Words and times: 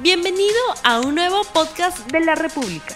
Bienvenido 0.00 0.54
a 0.84 1.00
un 1.00 1.16
nuevo 1.16 1.42
podcast 1.52 2.08
de 2.12 2.20
la 2.20 2.36
República. 2.36 2.94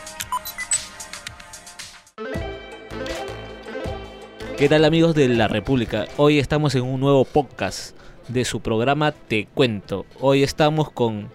¿Qué 4.57 4.69
tal 4.69 4.85
amigos 4.85 5.12
de 5.17 5.27
la 5.27 5.49
República? 5.49 6.07
Hoy 6.17 6.38
estamos 6.38 6.77
en 6.77 6.83
un 6.83 7.01
nuevo 7.01 7.25
podcast 7.25 7.96
de 8.29 8.45
su 8.45 8.61
programa 8.61 9.11
Te 9.11 9.49
Cuento. 9.53 10.07
Hoy 10.21 10.45
estamos 10.45 10.93
con... 10.93 11.29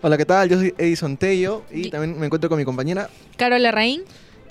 Hola, 0.00 0.16
¿qué 0.16 0.26
tal? 0.26 0.48
Yo 0.48 0.58
soy 0.58 0.72
Edison 0.78 1.16
Tello 1.16 1.64
y 1.72 1.90
también 1.90 2.16
me 2.16 2.26
encuentro 2.26 2.48
con 2.48 2.58
mi 2.58 2.64
compañera. 2.64 3.10
Carol 3.36 3.64
Larraín. 3.64 4.04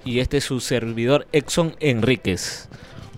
Y 0.03 0.19
este 0.19 0.37
es 0.37 0.43
su 0.43 0.59
servidor 0.59 1.25
Exxon 1.31 1.77
Enríquez. 1.79 2.67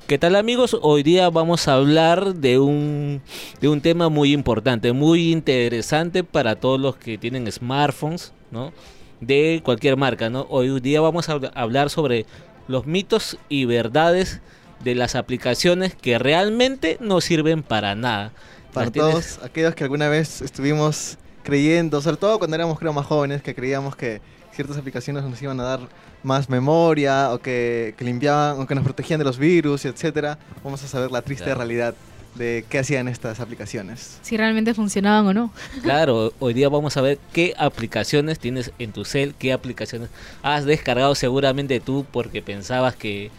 ¿Qué 0.08 0.20
tal 0.20 0.36
amigos? 0.36 0.78
Hoy 0.84 1.02
día 1.02 1.30
vamos 1.32 1.68
a 1.68 1.74
hablar 1.74 2.36
de 2.36 2.60
un, 2.60 3.24
de 3.60 3.68
un 3.70 3.82
tema 3.82 4.08
muy 4.10 4.34
importante, 4.34 4.94
muy 4.94 5.32
interesante 5.32 6.24
para 6.24 6.56
todos 6.58 6.80
los 6.80 6.96
que 6.96 7.18
tienen 7.18 7.52
smartphones, 7.52 8.32
¿no? 8.52 8.71
De 9.20 9.62
cualquier 9.65 9.98
marca, 9.98 10.29
¿no? 10.29 10.46
Hoy 10.50 10.79
día 10.79 11.02
vamos 11.02 11.28
a 11.28 11.36
habl- 11.38 11.52
hablar 11.56 11.89
sobre 11.89 12.28
los 12.68 12.86
mitos 12.86 13.39
y 13.50 13.65
verdades 13.65 14.42
de 14.84 14.93
las 14.93 15.15
aplicaciones 15.15 15.96
que 15.96 16.20
realmente 16.20 16.98
no 17.01 17.20
sirven 17.20 17.64
para 17.64 17.96
nada. 17.96 18.32
Para 18.74 18.92
todos 18.92 19.40
aquellos 19.43 19.74
que 19.74 19.86
alguna 19.86 20.07
vez 20.07 20.42
estuvimos 20.43 21.18
creyendo, 21.42 22.00
sobre 22.01 22.18
todo 22.18 22.37
cuando 22.37 22.56
éramos 22.56 22.78
creo 22.78 22.93
más 22.93 23.07
jóvenes, 23.07 23.42
que 23.42 23.56
creíamos 23.56 23.96
que 23.96 24.21
ciertas 24.55 24.77
aplicaciones 24.77 25.23
nos 25.23 25.41
iban 25.41 25.59
a 25.59 25.64
dar 25.64 25.79
más 26.23 26.50
memoria 26.50 27.32
o 27.32 27.39
que, 27.39 27.93
que 27.97 28.04
limpiaban 28.05 28.59
o 28.59 28.65
que 28.68 28.73
nos 28.75 28.83
protegían 28.83 29.19
de 29.19 29.25
los 29.25 29.37
virus, 29.37 29.86
etcétera. 29.86 30.37
Vamos 30.64 30.83
a 30.83 30.87
saber 30.87 31.11
la 31.11 31.21
triste 31.21 31.45
Claro. 31.45 31.59
realidad 31.59 31.93
de 32.36 32.66
qué 32.69 32.80
hacían 32.80 33.08
estas 33.08 33.39
aplicaciones. 33.39 34.17
Si 34.22 34.36
realmente 34.36 34.73
funcionaban 34.73 35.25
o 35.28 35.33
no. 35.33 35.53
Claro, 35.83 36.33
hoy 36.39 36.53
día 36.53 36.67
vamos 36.67 36.97
a 36.97 37.02
ver 37.02 37.17
qué 37.31 37.53
aplicaciones 37.58 38.39
tienes 38.39 38.72
en 38.80 38.91
tu 38.91 39.05
cel, 39.05 39.36
qué 39.36 39.53
aplicaciones 39.53 40.09
has 40.44 40.66
descargado 40.66 41.16
seguramente 41.16 41.80
tú 41.80 42.06
porque 42.12 42.42
pensabas 42.42 42.95
que 42.95 43.31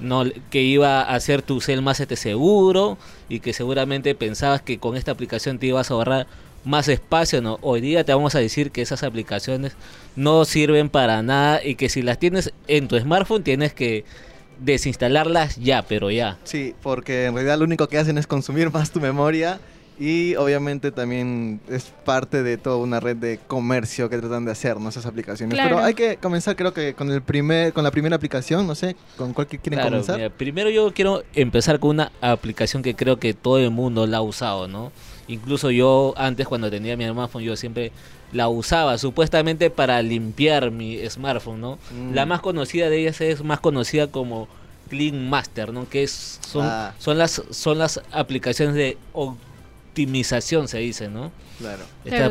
no 0.00 0.24
que 0.50 0.60
iba 0.60 1.00
a 1.00 1.14
hacer 1.14 1.40
tu 1.40 1.62
cel 1.62 1.80
más 1.80 2.00
este 2.00 2.16
seguro 2.16 2.98
y 3.30 3.40
que 3.40 3.54
seguramente 3.54 4.14
pensabas 4.14 4.60
que 4.60 4.78
con 4.78 4.96
esta 4.96 5.12
aplicación 5.12 5.58
te 5.58 5.66
ibas 5.68 5.90
a 5.90 5.94
ahorrar 5.94 6.26
más 6.66 6.88
espacio, 6.88 7.40
no, 7.40 7.58
hoy 7.62 7.80
día 7.80 8.04
te 8.04 8.12
vamos 8.12 8.34
a 8.34 8.40
decir 8.40 8.72
que 8.72 8.82
esas 8.82 9.02
aplicaciones 9.04 9.74
no 10.16 10.44
sirven 10.44 10.90
para 10.90 11.22
nada 11.22 11.64
y 11.64 11.76
que 11.76 11.88
si 11.88 12.02
las 12.02 12.18
tienes 12.18 12.52
en 12.66 12.88
tu 12.88 12.98
smartphone 12.98 13.44
tienes 13.44 13.72
que 13.72 14.04
desinstalarlas 14.58 15.56
ya, 15.56 15.82
pero 15.82 16.10
ya. 16.10 16.38
Sí, 16.44 16.74
porque 16.82 17.26
en 17.26 17.34
realidad 17.34 17.58
lo 17.58 17.64
único 17.64 17.88
que 17.88 17.98
hacen 17.98 18.18
es 18.18 18.26
consumir 18.26 18.70
más 18.72 18.90
tu 18.90 19.00
memoria 19.00 19.60
y 19.98 20.34
obviamente 20.34 20.90
también 20.90 21.60
es 21.70 21.92
parte 22.04 22.42
de 22.42 22.58
toda 22.58 22.76
una 22.76 23.00
red 23.00 23.16
de 23.16 23.38
comercio 23.46 24.10
que 24.10 24.18
tratan 24.18 24.44
de 24.44 24.50
hacer 24.50 24.78
¿no? 24.78 24.88
esas 24.88 25.06
aplicaciones. 25.06 25.54
Claro. 25.54 25.76
Pero 25.76 25.86
hay 25.86 25.94
que 25.94 26.16
comenzar 26.16 26.56
creo 26.56 26.74
que 26.74 26.94
con 26.94 27.10
el 27.12 27.22
primer 27.22 27.72
con 27.72 27.84
la 27.84 27.90
primera 27.90 28.16
aplicación, 28.16 28.66
no 28.66 28.74
sé, 28.74 28.96
con 29.16 29.32
cuál 29.32 29.46
que 29.46 29.58
quieren 29.58 29.78
Claro, 29.78 29.90
comenzar. 29.90 30.16
mira, 30.16 30.30
primero 30.30 30.68
yo 30.68 30.92
quiero 30.92 31.22
empezar 31.34 31.78
con 31.78 31.90
una 31.90 32.12
aplicación 32.20 32.82
que 32.82 32.94
creo 32.96 33.18
que 33.18 33.34
todo 33.34 33.58
el 33.58 33.70
mundo 33.70 34.06
la 34.06 34.18
ha 34.18 34.22
usado, 34.22 34.68
¿no? 34.68 34.90
Incluso 35.28 35.70
yo 35.70 36.14
antes 36.16 36.46
cuando 36.46 36.70
tenía 36.70 36.96
mi 36.96 37.04
smartphone 37.06 37.42
yo 37.44 37.56
siempre 37.56 37.92
la 38.32 38.48
usaba 38.48 38.98
supuestamente 38.98 39.70
para 39.70 40.00
limpiar 40.02 40.70
mi 40.70 40.98
smartphone, 41.08 41.60
¿no? 41.60 41.78
Mm. 41.92 42.14
La 42.14 42.26
más 42.26 42.40
conocida 42.40 42.88
de 42.90 43.00
ellas 43.00 43.20
es 43.20 43.42
más 43.42 43.60
conocida 43.60 44.06
como 44.08 44.48
Clean 44.88 45.28
Master, 45.28 45.72
¿no? 45.72 45.88
Que 45.88 46.04
es, 46.04 46.38
son, 46.46 46.64
Ah. 46.66 46.94
son 46.98 47.18
las 47.18 47.42
son 47.50 47.78
las 47.78 48.00
aplicaciones 48.12 48.74
de 48.76 48.96
optimización 49.92 50.68
se 50.68 50.78
dice, 50.78 51.08
¿no? 51.08 51.32
Claro. 51.58 51.84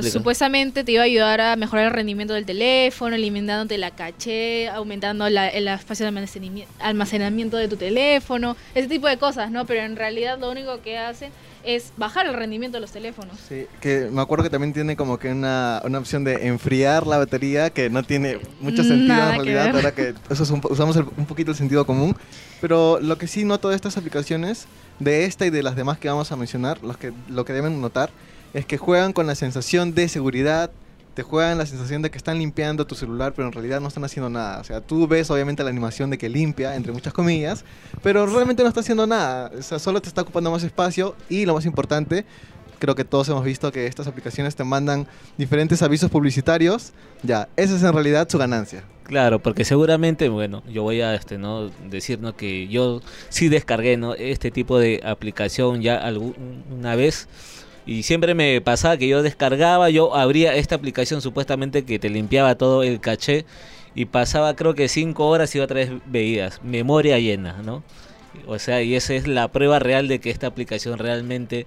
Supuestamente 0.03 0.83
te 0.83 0.91
iba 0.91 1.01
a 1.01 1.05
ayudar 1.05 1.41
a 1.41 1.55
mejorar 1.55 1.87
el 1.87 1.91
rendimiento 1.93 2.35
del 2.35 2.45
teléfono, 2.45 3.15
eliminándote 3.15 3.79
la 3.79 3.89
caché, 3.89 4.69
aumentando 4.69 5.27
la- 5.29 5.49
el 5.49 5.67
espacio 5.67 6.05
de 6.05 6.11
almacenami- 6.11 6.65
almacenamiento 6.79 7.57
de 7.57 7.67
tu 7.67 7.75
teléfono, 7.75 8.55
ese 8.75 8.87
tipo 8.87 9.07
de 9.07 9.17
cosas, 9.17 9.49
¿no? 9.49 9.65
Pero 9.65 9.81
en 9.81 9.95
realidad 9.95 10.37
lo 10.39 10.51
único 10.51 10.79
que 10.83 10.99
hacen 10.99 11.31
es 11.65 11.91
bajar 11.97 12.25
el 12.27 12.33
rendimiento 12.33 12.77
de 12.77 12.81
los 12.81 12.91
teléfonos. 12.91 13.37
Sí, 13.47 13.65
que 13.81 14.09
me 14.11 14.21
acuerdo 14.21 14.43
que 14.43 14.49
también 14.49 14.73
tiene 14.73 14.95
como 14.95 15.17
que 15.17 15.31
una, 15.31 15.81
una 15.83 15.99
opción 15.99 16.23
de 16.23 16.47
enfriar 16.47 17.07
la 17.07 17.17
batería 17.17 17.69
que 17.69 17.89
no 17.89 18.03
tiene 18.03 18.39
mucho 18.59 18.83
sentido 18.83 19.15
Nada 19.15 19.35
en 19.35 19.41
que 19.43 19.43
realidad, 19.53 19.65
ver. 19.65 19.75
ahora 19.75 19.91
que 19.93 20.13
eso 20.29 20.43
es 20.43 20.49
un 20.49 20.61
usamos 20.69 20.95
el- 20.97 21.05
un 21.17 21.25
poquito 21.25 21.51
el 21.51 21.57
sentido 21.57 21.85
común, 21.85 22.15
pero 22.61 22.99
lo 23.01 23.17
que 23.17 23.27
sí 23.27 23.43
noto 23.45 23.69
de 23.69 23.75
estas 23.75 23.97
aplicaciones, 23.97 24.67
de 24.99 25.25
esta 25.25 25.45
y 25.45 25.49
de 25.49 25.63
las 25.63 25.75
demás 25.75 25.97
que 25.97 26.07
vamos 26.07 26.31
a 26.31 26.35
mencionar, 26.35 26.81
los 26.83 26.97
que, 26.97 27.11
lo 27.29 27.43
que 27.45 27.53
deben 27.53 27.81
notar 27.81 28.09
es 28.53 28.65
que 28.65 28.77
juegan 28.77 29.11
con 29.11 29.27
la 29.27 29.35
sensación 29.35 29.93
de 29.93 30.07
seguridad, 30.07 30.71
te 31.15 31.23
juegan 31.23 31.57
la 31.57 31.65
sensación 31.65 32.01
de 32.01 32.11
que 32.11 32.17
están 32.17 32.37
limpiando 32.37 32.85
tu 32.85 32.93
celular, 32.93 33.33
pero 33.33 33.47
en 33.47 33.53
realidad 33.53 33.79
no 33.79 33.87
están 33.87 34.03
haciendo 34.03 34.29
nada. 34.29 34.59
O 34.59 34.63
sea, 34.65 34.81
tú 34.81 35.07
ves 35.07 35.31
obviamente 35.31 35.63
la 35.63 35.69
animación 35.69 36.09
de 36.09 36.17
que 36.17 36.27
limpia, 36.27 36.75
entre 36.75 36.91
muchas 36.91 37.13
comillas, 37.13 37.63
pero 38.03 38.25
realmente 38.25 38.61
no 38.61 38.67
está 38.67 38.81
haciendo 38.81 39.07
nada. 39.07 39.49
O 39.57 39.63
sea, 39.63 39.79
solo 39.79 40.01
te 40.01 40.09
está 40.09 40.21
ocupando 40.21 40.51
más 40.51 40.63
espacio 40.63 41.15
y 41.29 41.45
lo 41.45 41.53
más 41.53 41.65
importante, 41.65 42.25
creo 42.79 42.95
que 42.95 43.05
todos 43.05 43.29
hemos 43.29 43.45
visto 43.45 43.71
que 43.71 43.87
estas 43.87 44.07
aplicaciones 44.07 44.57
te 44.57 44.65
mandan 44.65 45.07
diferentes 45.37 45.81
avisos 45.81 46.11
publicitarios. 46.11 46.91
Ya, 47.23 47.47
esa 47.55 47.77
es 47.77 47.83
en 47.83 47.93
realidad 47.93 48.27
su 48.29 48.37
ganancia. 48.37 48.83
Claro, 49.05 49.39
porque 49.39 49.63
seguramente, 49.63 50.27
bueno, 50.27 50.63
yo 50.67 50.83
voy 50.83 50.99
a 50.99 51.15
este, 51.15 51.37
¿no? 51.37 51.69
decir 51.89 52.19
¿no? 52.19 52.35
que 52.35 52.67
yo 52.67 53.01
sí 53.29 53.47
descargué 53.47 53.95
¿no? 53.95 54.15
este 54.15 54.51
tipo 54.51 54.79
de 54.79 54.99
aplicación 55.05 55.81
ya 55.81 55.95
alguna 55.95 56.95
vez 56.95 57.29
y 57.85 58.03
siempre 58.03 58.33
me 58.33 58.61
pasaba 58.61 58.97
que 58.97 59.07
yo 59.07 59.21
descargaba, 59.21 59.89
yo 59.89 60.15
abría 60.15 60.55
esta 60.55 60.75
aplicación 60.75 61.21
supuestamente 61.21 61.85
que 61.85 61.99
te 61.99 62.09
limpiaba 62.09 62.55
todo 62.55 62.83
el 62.83 62.99
caché 62.99 63.45
y 63.93 64.05
pasaba 64.05 64.55
creo 64.55 64.73
que 64.73 64.87
cinco 64.87 65.27
horas 65.27 65.55
y 65.55 65.59
otra 65.59 65.75
vez 65.75 65.91
veías 66.05 66.61
memoria 66.63 67.19
llena, 67.19 67.61
¿no? 67.63 67.83
O 68.47 68.59
sea, 68.59 68.81
y 68.81 68.95
esa 68.95 69.13
es 69.13 69.27
la 69.27 69.47
prueba 69.47 69.79
real 69.79 70.07
de 70.07 70.19
que 70.19 70.29
esta 70.29 70.47
aplicación 70.47 70.99
realmente 70.99 71.65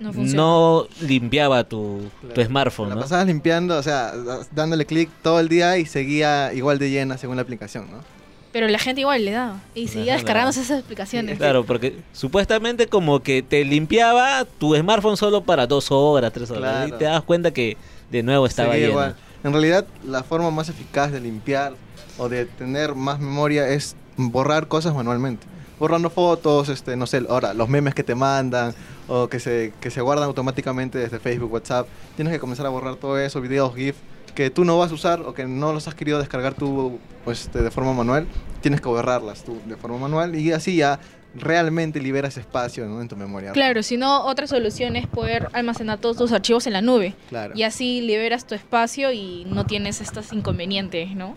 No 0.00 0.86
limpiaba 1.00 1.64
tu, 1.64 2.02
tu 2.34 2.42
smartphone, 2.42 2.90
La 2.90 2.94
¿no? 2.96 3.00
pasabas 3.02 3.26
limpiando, 3.26 3.76
o 3.76 3.82
sea, 3.82 4.12
dándole 4.52 4.86
clic 4.86 5.10
todo 5.22 5.40
el 5.40 5.48
día 5.48 5.76
y 5.78 5.86
seguía 5.86 6.52
igual 6.54 6.78
de 6.78 6.90
llena 6.90 7.18
según 7.18 7.36
la 7.36 7.42
aplicación, 7.42 7.90
¿no? 7.90 8.17
Pero 8.52 8.68
la 8.68 8.78
gente 8.78 9.02
igual 9.02 9.24
le 9.24 9.32
daba 9.32 9.60
y 9.74 9.84
Ajá, 9.84 9.92
seguía 9.92 10.12
le 10.12 10.18
descargándose 10.18 10.62
esas 10.62 10.82
aplicaciones. 10.82 11.38
Claro, 11.38 11.64
porque 11.64 11.96
supuestamente 12.12 12.86
como 12.86 13.20
que 13.20 13.42
te 13.42 13.64
limpiaba 13.64 14.46
tu 14.58 14.74
smartphone 14.74 15.16
solo 15.16 15.42
para 15.42 15.66
dos 15.66 15.90
horas, 15.90 16.32
tres 16.32 16.50
horas. 16.50 16.86
Claro. 16.86 16.88
Y 16.88 16.98
te 16.98 17.04
das 17.04 17.22
cuenta 17.22 17.50
que 17.50 17.76
de 18.10 18.22
nuevo 18.22 18.46
estaba 18.46 18.74
lleno. 18.74 18.88
igual. 18.88 19.16
En 19.44 19.52
realidad, 19.52 19.86
la 20.04 20.22
forma 20.22 20.50
más 20.50 20.68
eficaz 20.68 21.12
de 21.12 21.20
limpiar 21.20 21.74
o 22.16 22.28
de 22.28 22.46
tener 22.46 22.94
más 22.94 23.20
memoria 23.20 23.68
es 23.68 23.96
borrar 24.16 24.66
cosas 24.66 24.94
manualmente. 24.94 25.46
Borrando 25.78 26.10
fotos, 26.10 26.68
este, 26.70 26.96
no 26.96 27.06
sé, 27.06 27.22
ahora, 27.28 27.54
los 27.54 27.68
memes 27.68 27.94
que 27.94 28.02
te 28.02 28.16
mandan 28.16 28.74
o 29.06 29.28
que 29.28 29.38
se, 29.38 29.72
que 29.80 29.90
se 29.90 30.00
guardan 30.00 30.24
automáticamente 30.24 30.98
desde 30.98 31.20
Facebook, 31.20 31.52
WhatsApp. 31.52 31.86
Tienes 32.16 32.32
que 32.32 32.40
comenzar 32.40 32.66
a 32.66 32.68
borrar 32.70 32.96
todo 32.96 33.18
eso, 33.18 33.40
videos, 33.40 33.74
GIF, 33.76 33.96
que 34.38 34.50
tú 34.50 34.64
no 34.64 34.78
vas 34.78 34.92
a 34.92 34.94
usar 34.94 35.22
o 35.22 35.34
que 35.34 35.46
no 35.46 35.72
los 35.72 35.88
has 35.88 35.96
querido 35.96 36.20
descargar 36.20 36.54
tú 36.54 37.00
pues, 37.24 37.46
este, 37.46 37.60
de 37.60 37.72
forma 37.72 37.92
manual. 37.92 38.28
Tienes 38.60 38.80
que 38.80 38.86
borrarlas 38.86 39.42
tú 39.42 39.58
de 39.66 39.74
forma 39.74 39.98
manual 39.98 40.36
y 40.36 40.52
así 40.52 40.76
ya 40.76 41.00
realmente 41.34 42.00
liberas 42.00 42.36
espacio 42.36 42.86
¿no? 42.86 43.00
en 43.00 43.08
tu 43.08 43.16
memoria. 43.16 43.52
Claro, 43.52 43.82
si 43.82 43.96
no, 43.96 44.24
otra 44.24 44.46
solución 44.46 44.96
es 44.96 45.06
poder 45.06 45.48
almacenar 45.52 45.98
todos 45.98 46.16
tus 46.16 46.32
archivos 46.32 46.66
en 46.66 46.72
la 46.72 46.82
nube. 46.82 47.14
Claro. 47.28 47.54
Y 47.56 47.62
así 47.62 48.00
liberas 48.00 48.46
tu 48.46 48.54
espacio 48.54 49.12
y 49.12 49.44
no 49.48 49.66
tienes 49.66 50.00
estos 50.00 50.32
inconvenientes, 50.32 51.14
¿no? 51.14 51.36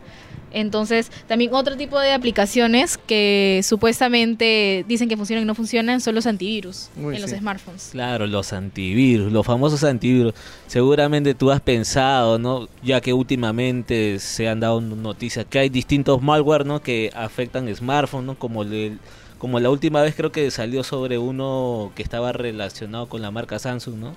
Entonces, 0.54 1.12
también 1.28 1.54
otro 1.54 1.78
tipo 1.78 2.00
de 2.00 2.12
aplicaciones 2.12 2.98
que 2.98 3.62
supuestamente 3.64 4.86
dicen 4.88 5.08
que 5.08 5.18
funcionan 5.18 5.44
y 5.44 5.46
no 5.46 5.56
funcionan 5.56 6.02
son 6.02 6.16
los 6.16 6.26
antivirus 6.26 6.90
Uy, 6.98 7.16
en 7.16 7.22
los 7.22 7.32
smartphones. 7.32 7.90
Claro, 7.92 8.28
los 8.28 8.52
antivirus, 8.54 9.32
los 9.32 9.46
famosos 9.46 9.84
antivirus. 9.84 10.34
Seguramente 10.68 11.34
tú 11.34 11.52
has 11.52 11.62
pensado, 11.62 12.38
¿no? 12.38 12.68
Ya 12.84 13.02
que 13.02 13.14
últimamente 13.14 14.20
se 14.20 14.50
han 14.50 14.60
dado 14.60 14.82
noticias 14.82 15.46
que 15.50 15.60
hay 15.60 15.70
distintos 15.70 16.22
malware, 16.22 16.66
¿no? 16.66 16.82
Que 16.82 17.12
afectan 17.16 17.74
smartphones, 17.74 18.28
¿no? 18.28 18.36
Como 18.38 18.64
el, 18.64 19.00
como 19.42 19.60
la 19.60 19.72
última 19.72 20.04
vez 20.04 20.14
creo 20.14 20.32
que 20.32 20.52
salió 20.52 20.84
sobre 20.84 21.18
uno 21.18 21.92
que 21.96 22.04
estaba 22.04 22.32
relacionado 22.32 23.08
con 23.10 23.24
la 23.24 23.32
marca 23.32 23.58
Samsung, 23.58 23.96
¿no? 23.96 24.14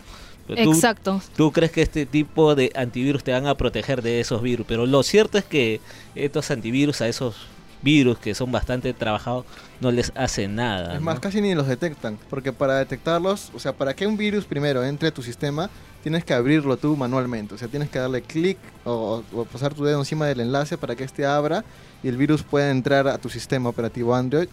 Pero 0.46 0.62
tú- 0.64 0.72
Exacto. 0.74 1.22
Tú 1.34 1.50
crees 1.50 1.72
que 1.72 1.80
este 1.80 2.04
tipo 2.04 2.54
de 2.54 2.70
antivirus 2.76 3.24
te 3.24 3.32
van 3.32 3.46
a 3.46 3.54
proteger 3.54 4.02
de 4.02 4.20
esos 4.20 4.42
virus, 4.42 4.66
pero 4.68 4.84
lo 4.84 5.02
cierto 5.02 5.38
es 5.38 5.44
que 5.44 5.80
estos 6.14 6.50
antivirus 6.50 7.00
a 7.00 7.08
esos 7.08 7.36
virus 7.80 8.18
que 8.18 8.34
son 8.34 8.52
bastante 8.52 8.92
trabajados 8.92 9.46
no 9.80 9.90
les 9.90 10.12
hace 10.14 10.46
nada. 10.46 10.96
Es 10.96 11.00
más, 11.00 11.14
¿no? 11.14 11.20
casi 11.22 11.40
ni 11.40 11.54
los 11.54 11.66
detectan, 11.68 12.18
porque 12.28 12.52
para 12.52 12.76
detectarlos, 12.78 13.50
o 13.54 13.58
sea, 13.58 13.72
para 13.72 13.94
que 13.94 14.06
un 14.06 14.18
virus 14.18 14.44
primero 14.44 14.84
entre 14.84 15.08
a 15.08 15.14
tu 15.14 15.22
sistema, 15.22 15.70
tienes 16.02 16.22
que 16.24 16.34
abrirlo 16.34 16.76
tú 16.76 16.96
manualmente, 16.98 17.54
o 17.54 17.58
sea, 17.58 17.68
tienes 17.68 17.88
que 17.88 17.98
darle 17.98 18.20
clic 18.20 18.58
o, 18.84 19.22
o 19.34 19.44
pasar 19.46 19.72
tu 19.72 19.84
dedo 19.84 19.98
encima 20.00 20.26
del 20.26 20.40
enlace 20.40 20.76
para 20.76 20.94
que 20.94 21.04
este 21.04 21.24
abra 21.24 21.64
y 22.02 22.08
el 22.08 22.18
virus 22.18 22.42
pueda 22.42 22.70
entrar 22.70 23.08
a 23.08 23.16
tu 23.16 23.30
sistema 23.30 23.70
operativo 23.70 24.14
Android. 24.14 24.48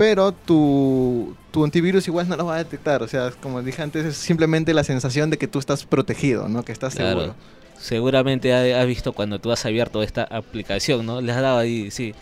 Pero 0.00 0.32
tu, 0.32 1.36
tu 1.50 1.62
antivirus 1.62 2.08
igual 2.08 2.26
no 2.26 2.34
lo 2.34 2.46
va 2.46 2.54
a 2.54 2.58
detectar, 2.64 3.02
o 3.02 3.06
sea, 3.08 3.30
como 3.42 3.60
dije 3.62 3.82
antes, 3.82 4.06
es 4.06 4.16
simplemente 4.16 4.72
la 4.72 4.82
sensación 4.82 5.28
de 5.28 5.36
que 5.36 5.46
tú 5.46 5.58
estás 5.58 5.84
protegido, 5.84 6.48
¿no? 6.48 6.62
Que 6.64 6.72
estás 6.72 6.94
Claro. 6.94 7.20
seguro. 7.20 7.34
seguramente 7.78 8.54
ha- 8.54 8.80
has 8.80 8.86
visto 8.86 9.12
cuando 9.12 9.38
tú 9.40 9.52
has 9.52 9.66
abierto 9.66 10.02
esta 10.02 10.22
aplicación, 10.24 11.04
¿no? 11.04 11.20
Le 11.20 11.32
has 11.32 11.42
dado 11.42 11.58
ahí, 11.58 11.90
sí, 11.90 12.14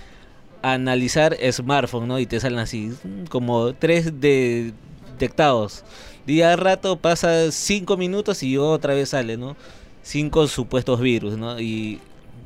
analizar 0.62 1.36
smartphone, 1.52 2.08
¿no? 2.08 2.18
Y 2.18 2.26
te 2.26 2.40
salen 2.40 2.58
así 2.58 2.92
mm, 3.04 3.26
como 3.28 3.72
tres 3.74 4.20
de- 4.20 4.72
detectados. 5.12 5.84
Día 6.26 6.52
a 6.52 6.56
rato 6.56 6.96
pasa 6.96 7.50
cinco 7.52 7.96
minutos 7.96 8.42
y 8.42 8.56
otra 8.58 8.94
vez 8.94 9.10
sale, 9.10 9.36
¿no? 9.36 9.56
Cinco 10.02 10.48
supuestos 10.48 11.00
virus, 11.00 11.36
¿no? 11.38 11.60
Y 11.60 12.00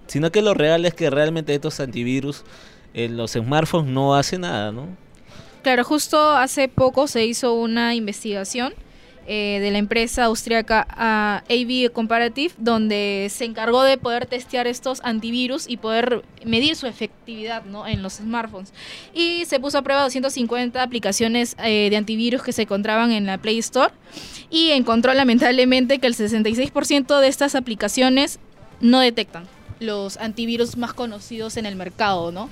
sino 0.09 0.31
que 0.31 0.43
lo 0.43 0.53
real 0.53 0.85
es 0.85 0.93
que 0.95 1.09
realmente 1.09 1.55
estos 1.55 1.81
antivirus 1.81 2.45
en 2.93 3.17
los 3.17 3.33
smartphones 3.33 3.91
no 3.91 4.15
hacen 4.15 4.43
nada, 4.43 4.73
¿no? 4.73 4.89
Claro, 5.63 5.85
justo 5.85 6.19
hace 6.33 6.67
poco 6.69 7.07
se 7.07 7.25
hizo 7.25 7.55
una 7.55 7.95
investigación 7.95 8.75
eh, 9.29 9.61
de 9.61 9.71
la 9.71 9.79
empresa 9.79 10.25
austriaca 10.25 10.85
ah, 10.91 11.45
AB 11.49 11.93
Comparative, 11.93 12.53
donde 12.59 13.29
se 13.31 13.45
encargó 13.45 13.85
de 13.85 13.97
poder 13.97 14.27
testear 14.27 14.67
estos 14.67 15.01
antivirus 15.05 15.69
y 15.69 15.77
poder 15.77 16.25
medir 16.45 16.75
su 16.75 16.89
efectividad 16.89 17.65
¿no? 17.65 17.87
en 17.87 18.03
los 18.03 18.15
smartphones. 18.15 18.73
Y 19.15 19.45
se 19.45 19.61
puso 19.61 19.79
a 19.79 19.83
prueba 19.83 20.03
250 20.03 20.83
aplicaciones 20.83 21.55
eh, 21.63 21.89
de 21.89 21.97
antivirus 21.97 22.43
que 22.43 22.53
se 22.53 22.63
encontraban 22.63 23.13
en 23.13 23.27
la 23.27 23.39
Play 23.39 23.59
Store 23.61 23.95
y 24.51 24.71
encontró 24.71 25.15
lamentablemente 25.15 26.01
que 26.01 26.09
el 26.09 26.17
66% 26.17 27.21
de 27.21 27.29
estas 27.29 27.55
aplicaciones 27.55 28.41
no 28.81 28.99
detectan 28.99 29.47
los 29.79 30.17
antivirus 30.17 30.77
más 30.77 30.93
conocidos 30.95 31.57
en 31.57 31.67
el 31.67 31.77
mercado, 31.77 32.33
¿no? 32.33 32.49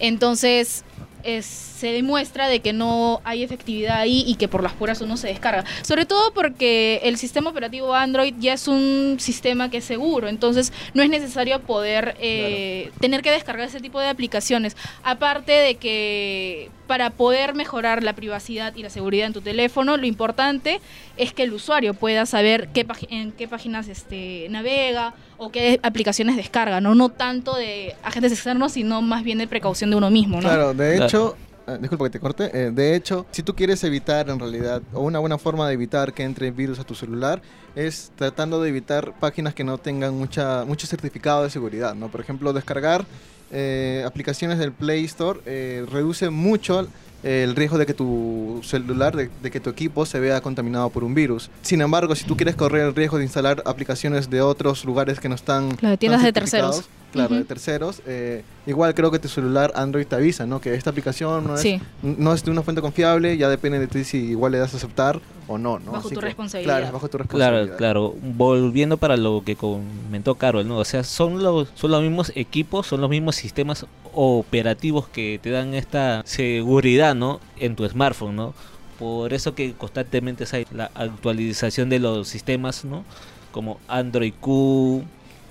Entonces, 0.00 0.84
es- 1.22 1.46
se 1.46 1.92
demuestra 1.92 2.48
de 2.48 2.60
que 2.60 2.72
no 2.72 3.20
hay 3.24 3.42
efectividad 3.44 3.98
ahí 4.00 4.24
y 4.26 4.34
que 4.34 4.48
por 4.48 4.62
las 4.62 4.72
puras 4.72 5.00
uno 5.00 5.16
se 5.16 5.28
descarga. 5.28 5.64
Sobre 5.82 6.06
todo 6.06 6.32
porque 6.34 7.00
el 7.04 7.16
sistema 7.18 7.50
operativo 7.50 7.94
Android 7.94 8.34
ya 8.40 8.54
es 8.54 8.66
un 8.66 9.16
sistema 9.20 9.70
que 9.70 9.76
es 9.78 9.84
seguro, 9.84 10.28
entonces 10.28 10.72
no 10.94 11.02
es 11.02 11.10
necesario 11.10 11.60
poder 11.60 12.16
eh, 12.20 12.90
tener 13.00 13.22
que 13.22 13.30
descargar 13.30 13.68
ese 13.68 13.80
tipo 13.80 14.00
de 14.00 14.08
aplicaciones. 14.08 14.76
Aparte 15.04 15.52
de 15.52 15.76
que 15.76 16.70
para 16.88 17.10
poder 17.10 17.54
mejorar 17.54 18.02
la 18.02 18.14
privacidad 18.14 18.74
y 18.74 18.82
la 18.82 18.90
seguridad 18.90 19.28
en 19.28 19.32
tu 19.34 19.42
teléfono, 19.42 19.96
lo 19.96 20.06
importante 20.06 20.80
es 21.16 21.32
que 21.32 21.44
el 21.44 21.52
usuario 21.52 21.94
pueda 21.94 22.26
saber 22.26 22.68
qué 22.74 22.84
en 23.10 23.30
qué 23.30 23.46
páginas 23.46 23.86
este, 23.86 24.48
navega 24.50 25.14
o 25.36 25.52
qué 25.52 25.78
aplicaciones 25.84 26.36
descarga, 26.36 26.80
¿no? 26.80 26.96
No 26.96 27.10
tanto 27.10 27.54
de 27.54 27.94
agentes 28.02 28.32
externos, 28.32 28.72
sino 28.72 29.02
más 29.02 29.22
bien 29.22 29.38
de 29.38 29.46
precaución 29.46 29.90
de 29.90 29.96
uno 29.96 30.10
mismo, 30.10 30.40
¿no? 30.40 30.48
Claro, 30.48 30.74
de 30.74 30.96
Claro. 30.96 31.04
hecho, 31.04 31.36
eh, 31.68 31.76
disculpa 31.78 32.06
que 32.06 32.10
te 32.10 32.20
corte, 32.20 32.50
eh, 32.54 32.70
de 32.72 32.96
hecho, 32.96 33.26
si 33.30 33.42
tú 33.42 33.54
quieres 33.54 33.84
evitar 33.84 34.30
en 34.30 34.40
realidad, 34.40 34.80
o 34.94 35.02
una 35.02 35.18
buena 35.18 35.36
forma 35.36 35.68
de 35.68 35.74
evitar 35.74 36.14
que 36.14 36.24
entre 36.24 36.50
virus 36.50 36.78
a 36.78 36.84
tu 36.84 36.94
celular, 36.94 37.42
es 37.76 38.10
tratando 38.16 38.60
de 38.62 38.70
evitar 38.70 39.12
páginas 39.20 39.52
que 39.54 39.62
no 39.62 39.76
tengan 39.76 40.14
mucha, 40.14 40.64
mucho 40.64 40.86
certificado 40.86 41.44
de 41.44 41.50
seguridad, 41.50 41.94
¿no? 41.94 42.08
Por 42.08 42.22
ejemplo, 42.22 42.52
descargar 42.54 43.04
eh, 43.50 44.04
aplicaciones 44.06 44.58
del 44.58 44.72
Play 44.72 45.04
Store 45.04 45.40
eh, 45.46 45.84
reduce 45.90 46.30
mucho 46.30 46.86
el 47.22 47.56
riesgo 47.56 47.78
de 47.78 47.86
que 47.86 47.94
tu 47.94 48.60
celular, 48.62 49.16
de, 49.16 49.28
de 49.42 49.50
que 49.50 49.58
tu 49.58 49.70
equipo 49.70 50.06
se 50.06 50.20
vea 50.20 50.40
contaminado 50.40 50.88
por 50.90 51.02
un 51.02 51.14
virus. 51.14 51.50
Sin 51.62 51.80
embargo, 51.80 52.14
si 52.14 52.24
tú 52.24 52.36
quieres 52.36 52.54
correr 52.54 52.86
el 52.86 52.94
riesgo 52.94 53.18
de 53.18 53.24
instalar 53.24 53.60
aplicaciones 53.66 54.30
de 54.30 54.40
otros 54.40 54.84
lugares 54.84 55.18
que 55.18 55.28
no 55.28 55.34
están... 55.34 55.74
Claro, 55.74 55.94
tan 55.94 55.98
tiendas 55.98 56.22
de 56.22 56.32
terceros. 56.32 56.88
Claro, 57.12 57.34
de 57.34 57.44
terceros. 57.44 58.02
eh, 58.06 58.42
igual 58.66 58.94
creo 58.94 59.10
que 59.10 59.18
tu 59.18 59.28
celular 59.28 59.72
Android 59.74 60.06
te 60.06 60.14
avisa, 60.16 60.44
¿no? 60.46 60.60
Que 60.60 60.74
esta 60.74 60.90
aplicación 60.90 61.46
no 61.46 61.54
es, 61.54 61.60
Sí. 61.62 61.80
no 62.02 62.34
es 62.34 62.44
de 62.44 62.50
una 62.50 62.62
fuente 62.62 62.82
confiable, 62.82 63.36
ya 63.38 63.48
depende 63.48 63.78
de 63.78 63.86
ti 63.86 64.04
si 64.04 64.18
igual 64.18 64.52
le 64.52 64.58
das 64.58 64.74
a 64.74 64.76
aceptar 64.76 65.18
o 65.46 65.56
no, 65.56 65.78
¿no? 65.78 65.92
Bajo 65.92 66.10
tu 66.10 66.16
que, 66.16 66.20
responsabilidad. 66.20 66.74
Claro, 66.74 66.86
es 66.86 66.92
bajo 66.92 67.08
tu 67.08 67.16
responsabilidad. 67.18 67.76
Claro, 67.78 68.12
claro. 68.12 68.14
Volviendo 68.36 68.98
para 68.98 69.16
lo 69.16 69.42
que 69.44 69.56
comentó 69.56 70.34
Carol, 70.34 70.68
¿no? 70.68 70.76
O 70.76 70.84
sea, 70.84 71.02
son 71.02 71.42
los, 71.42 71.68
son 71.74 71.90
los 71.92 72.02
mismos 72.02 72.30
equipos, 72.34 72.86
son 72.86 73.00
los 73.00 73.08
mismos 73.08 73.36
sistemas 73.36 73.86
operativos 74.12 75.08
que 75.08 75.40
te 75.42 75.50
dan 75.50 75.74
esta 75.74 76.22
seguridad, 76.26 77.14
¿no? 77.14 77.40
En 77.58 77.74
tu 77.76 77.88
smartphone, 77.88 78.36
¿no? 78.36 78.54
Por 78.98 79.32
eso 79.32 79.54
que 79.54 79.72
constantemente 79.74 80.44
hay 80.52 80.66
la 80.72 80.90
actualización 80.94 81.88
de 81.88 82.00
los 82.00 82.28
sistemas, 82.28 82.84
¿no? 82.84 83.04
Como 83.52 83.78
Android 83.88 84.34
Q. 84.40 85.04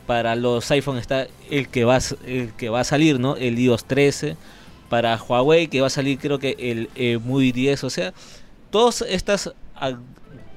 Para 0.07 0.35
los 0.35 0.71
iPhone 0.71 0.97
está 0.97 1.27
el 1.51 1.67
que 1.67 1.83
va 1.85 1.99
el 2.25 2.53
que 2.53 2.69
va 2.69 2.79
a 2.79 2.83
salir, 2.83 3.19
¿no? 3.19 3.35
El 3.35 3.59
iOS 3.59 3.85
13. 3.85 4.37
Para 4.89 5.17
Huawei 5.17 5.67
que 5.67 5.81
va 5.81 5.87
a 5.87 5.91
salir 5.91 6.17
creo 6.17 6.39
que 6.39 6.55
el 6.57 6.89
EMUI 6.95 7.51
10. 7.51 7.83
O 7.83 7.89
sea, 7.89 8.13
todas 8.71 9.01
estas 9.01 9.53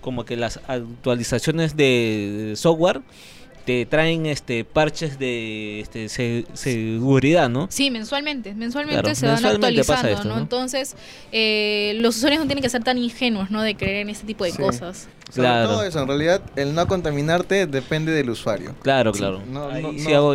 como 0.01 0.25
que 0.25 0.37
las 0.37 0.61
actualizaciones 0.67 1.77
de 1.77 2.55
software 2.57 3.03
te 3.65 3.87
traen 3.87 4.27
este 4.27 4.65
parches 4.65 5.19
de 5.19 5.81
este, 5.81 6.09
se- 6.09 6.45
seguridad, 6.55 7.49
¿no? 7.49 7.67
Sí, 7.71 7.91
mensualmente. 7.91 8.55
Mensualmente 8.55 9.01
Claro, 9.03 9.15
se 9.15 9.27
van 9.27 9.35
mensualmente 9.37 9.79
pasa 9.81 9.93
actualizando, 9.95 10.17
esto, 10.19 10.29
¿no? 10.29 10.35
¿no? 10.37 10.41
Entonces, 10.43 10.97
eh, 11.33 11.97
los 12.01 12.17
usuarios 12.17 12.41
no 12.41 12.47
tienen 12.47 12.63
que 12.63 12.71
ser 12.71 12.83
tan 12.83 12.99
ingenuos, 12.99 13.51
¿no? 13.51 13.63
De 13.63 13.77
creer 13.77 13.97
en 14.03 14.11
este 14.11 14.27
tipo 14.27 14.45
de 14.45 14.53
Sí. 14.53 14.59
cosas. 14.59 15.09
Sobre 15.31 15.47
Claro. 15.49 15.69
todo 15.69 15.85
eso, 15.85 16.01
en 16.01 16.09
realidad, 16.09 16.43
el 16.57 16.75
no 16.75 16.87
contaminarte 16.89 17.67
depende 17.67 18.13
del 18.13 18.31
usuario. 18.31 18.75
Claro, 18.83 19.13
Sí, 19.13 19.21
claro. 19.21 19.43
no- 19.49 19.69
ahí 19.69 19.83
no- 19.83 19.93
sí 19.93 20.09
no- 20.11 20.17
hago, 20.17 20.35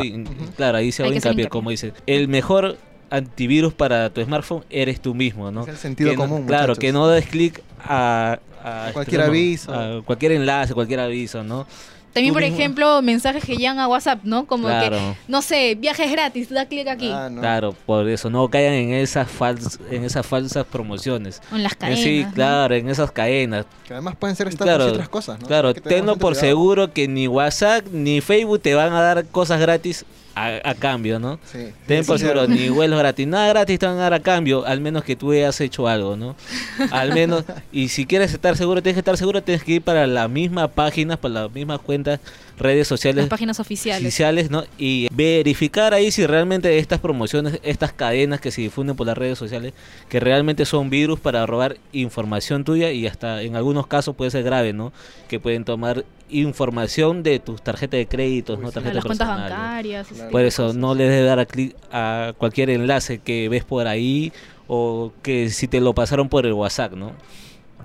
claro, 0.56 0.78
ahí 0.78 0.86
Hay 0.86 0.92
hago 1.06 1.14
hincapié, 1.14 1.14
hincapié. 1.44 1.48
como 1.50 1.70
dice. 1.72 1.94
El 2.08 2.28
mejor 2.30 2.78
antivirus 3.10 3.74
para 3.74 4.10
tu 4.12 4.22
smartphone 4.24 4.64
eres 4.70 5.02
tú 5.02 5.14
mismo, 5.14 5.52
¿no? 5.52 5.64
Es 5.64 5.70
el 5.70 5.78
sentido 5.78 6.12
Que 6.12 6.16
no- 6.18 6.24
común, 6.24 6.46
Claro, 6.48 6.64
muchachos. 6.70 6.80
que 6.80 6.92
no 6.94 7.08
des 7.08 7.26
clic 7.28 7.62
a, 7.84 8.40
a- 8.64 8.90
Cualquier 8.94 9.22
este, 9.22 9.30
aviso. 9.30 9.74
a 9.74 10.02
cualquier 10.04 10.32
enlace, 10.34 10.74
cualquier 10.74 11.00
aviso, 11.02 11.44
¿no? 11.44 11.68
También, 12.16 12.34
por 12.34 12.42
mismo- 12.42 12.58
ejemplo, 12.58 13.02
mensajes 13.04 13.44
que 13.44 13.58
llegan 13.58 13.78
a 13.78 13.88
WhatsApp, 13.88 14.22
¿no? 14.24 14.48
Como 14.48 14.68
que, 14.68 14.74
Claro. 14.74 15.16
no 15.28 15.42
sé, 15.44 15.76
viajes 15.76 16.10
gratis, 16.12 16.50
da 16.50 16.66
clic 16.66 16.88
aquí. 16.88 17.12
Ah, 17.14 17.30
no. 17.30 17.42
Claro, 17.42 17.76
por 17.86 18.08
eso 18.10 18.30
no 18.32 18.48
caigan 18.50 18.74
en 18.74 18.94
esas 18.94 19.30
fals 19.30 19.80
en 19.92 20.04
esas 20.06 20.26
falsas 20.26 20.66
promociones. 20.66 21.42
En 21.52 21.62
las 21.62 21.74
En 21.74 21.78
cadenas. 21.78 22.00
sí, 22.00 22.24
¿no? 22.26 22.34
claro, 22.34 22.74
en 22.74 22.90
esas 22.90 23.12
cadenas. 23.12 23.66
Que 23.86 23.94
además 23.94 24.16
pueden 24.16 24.36
ser 24.36 24.48
estafas 24.48 24.66
Claro, 24.76 24.88
y 24.88 24.92
otras 24.94 25.10
cosas, 25.10 25.40
¿no? 25.42 25.46
claro, 25.48 25.74
que 25.74 25.82
tenlo 25.82 26.14
por 26.16 26.32
cuidado. 26.34 26.48
seguro 26.48 26.94
que 26.94 27.08
ni 27.08 27.28
WhatsApp 27.28 27.86
ni 27.92 28.22
Facebook 28.22 28.62
te 28.62 28.74
van 28.74 28.94
a 28.94 29.02
dar 29.02 29.26
cosas 29.28 29.60
gratis 29.60 30.06
a, 30.36 30.60
a 30.64 30.76
cambio, 30.76 31.20
¿no? 31.20 31.40
Sí. 31.52 31.70
Ten 31.88 32.06
por 32.06 32.20
seguro, 32.20 32.48
ni 32.48 32.70
vuelos 32.70 33.00
gratis, 33.00 33.26
nada 33.26 33.48
gratis 33.48 33.80
te 33.80 33.86
van 33.86 33.98
a 33.98 34.02
dar 34.02 34.14
a 34.14 34.20
cambio, 34.20 34.66
al 34.66 34.82
menos 34.82 35.04
que 35.04 35.16
tú 35.16 35.32
hayas 35.32 35.60
hecho 35.62 35.88
algo, 35.88 36.16
¿no? 36.16 36.36
Al 36.92 37.14
menos, 37.14 37.46
y 37.72 37.88
si 37.88 38.06
quieres 38.06 38.34
estar 38.34 38.56
seguro, 38.58 38.84
tienes 38.84 38.96
que 38.96 39.00
estar 39.00 39.18
seguro, 39.18 39.42
tienes 39.42 39.64
que 39.64 39.74
ir 39.74 39.82
para 39.82 40.06
la 40.08 40.28
misma 40.28 40.68
página, 40.68 41.18
para 41.18 41.34
las 41.34 41.52
mismas 41.52 41.80
cuentas, 41.80 42.20
redes 42.58 42.88
sociales 42.88 43.24
Las 43.24 43.30
páginas 43.30 43.60
oficiales. 43.60 44.02
oficiales, 44.04 44.50
¿no? 44.50 44.64
Y 44.78 45.08
verificar 45.12 45.94
ahí 45.94 46.12
si 46.12 46.26
realmente 46.26 46.78
estas 46.78 47.00
promociones, 47.00 47.60
estas 47.64 47.94
cadenas 47.94 48.40
que 48.42 48.52
se 48.52 48.62
difunden 48.62 48.96
por 48.96 49.08
las 49.08 49.18
redes 49.18 49.38
sociales, 49.38 49.74
que 50.10 50.20
realmente 50.20 50.66
son 50.66 50.90
virus 50.90 51.20
para 51.20 51.46
robar 51.46 51.78
información 51.92 52.64
tuya 52.64 52.92
y 52.92 53.08
hasta 53.08 53.42
en 53.42 53.56
algunos 53.56 53.88
casos 53.88 54.16
puede 54.16 54.32
ser 54.32 54.44
grave, 54.44 54.74
¿no? 54.74 54.94
Que 55.28 55.40
pueden 55.40 55.66
tomar 55.66 56.06
información 56.30 57.24
de 57.24 57.40
tus 57.40 57.62
tarjetas 57.62 57.98
de 57.98 58.08
créditos, 58.08 58.58
Uy, 58.58 58.64
¿no? 58.64 58.70
sí. 58.70 58.76
Tarjetas 58.76 58.96
las 58.96 59.06
cuentas 59.06 59.28
bancarias. 59.28 60.08
Claro. 60.08 60.32
Por 60.32 60.42
eso 60.42 60.74
no 60.74 60.96
le 60.96 61.04
debes 61.04 61.26
dar 61.26 61.40
a 61.40 61.46
clic 61.46 61.76
a 61.92 62.34
cualquier 62.38 62.70
enlace 62.70 63.20
que 63.20 63.50
ves 63.50 63.64
por 63.64 63.88
ahí 63.88 64.32
o 64.68 65.12
que 65.22 65.50
si 65.50 65.68
te 65.68 65.80
lo 65.82 65.94
pasaron 65.94 66.30
por 66.30 66.46
el 66.46 66.54
WhatsApp, 66.54 66.94
¿no? 66.94 67.12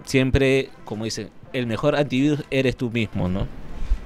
Siempre, 0.05 0.71
como 0.85 1.05
dicen, 1.05 1.29
el 1.53 1.67
mejor 1.67 1.97
antivirus 1.97 2.43
eres 2.50 2.77
tú 2.77 2.91
mismo, 2.91 3.29
¿no? 3.29 3.47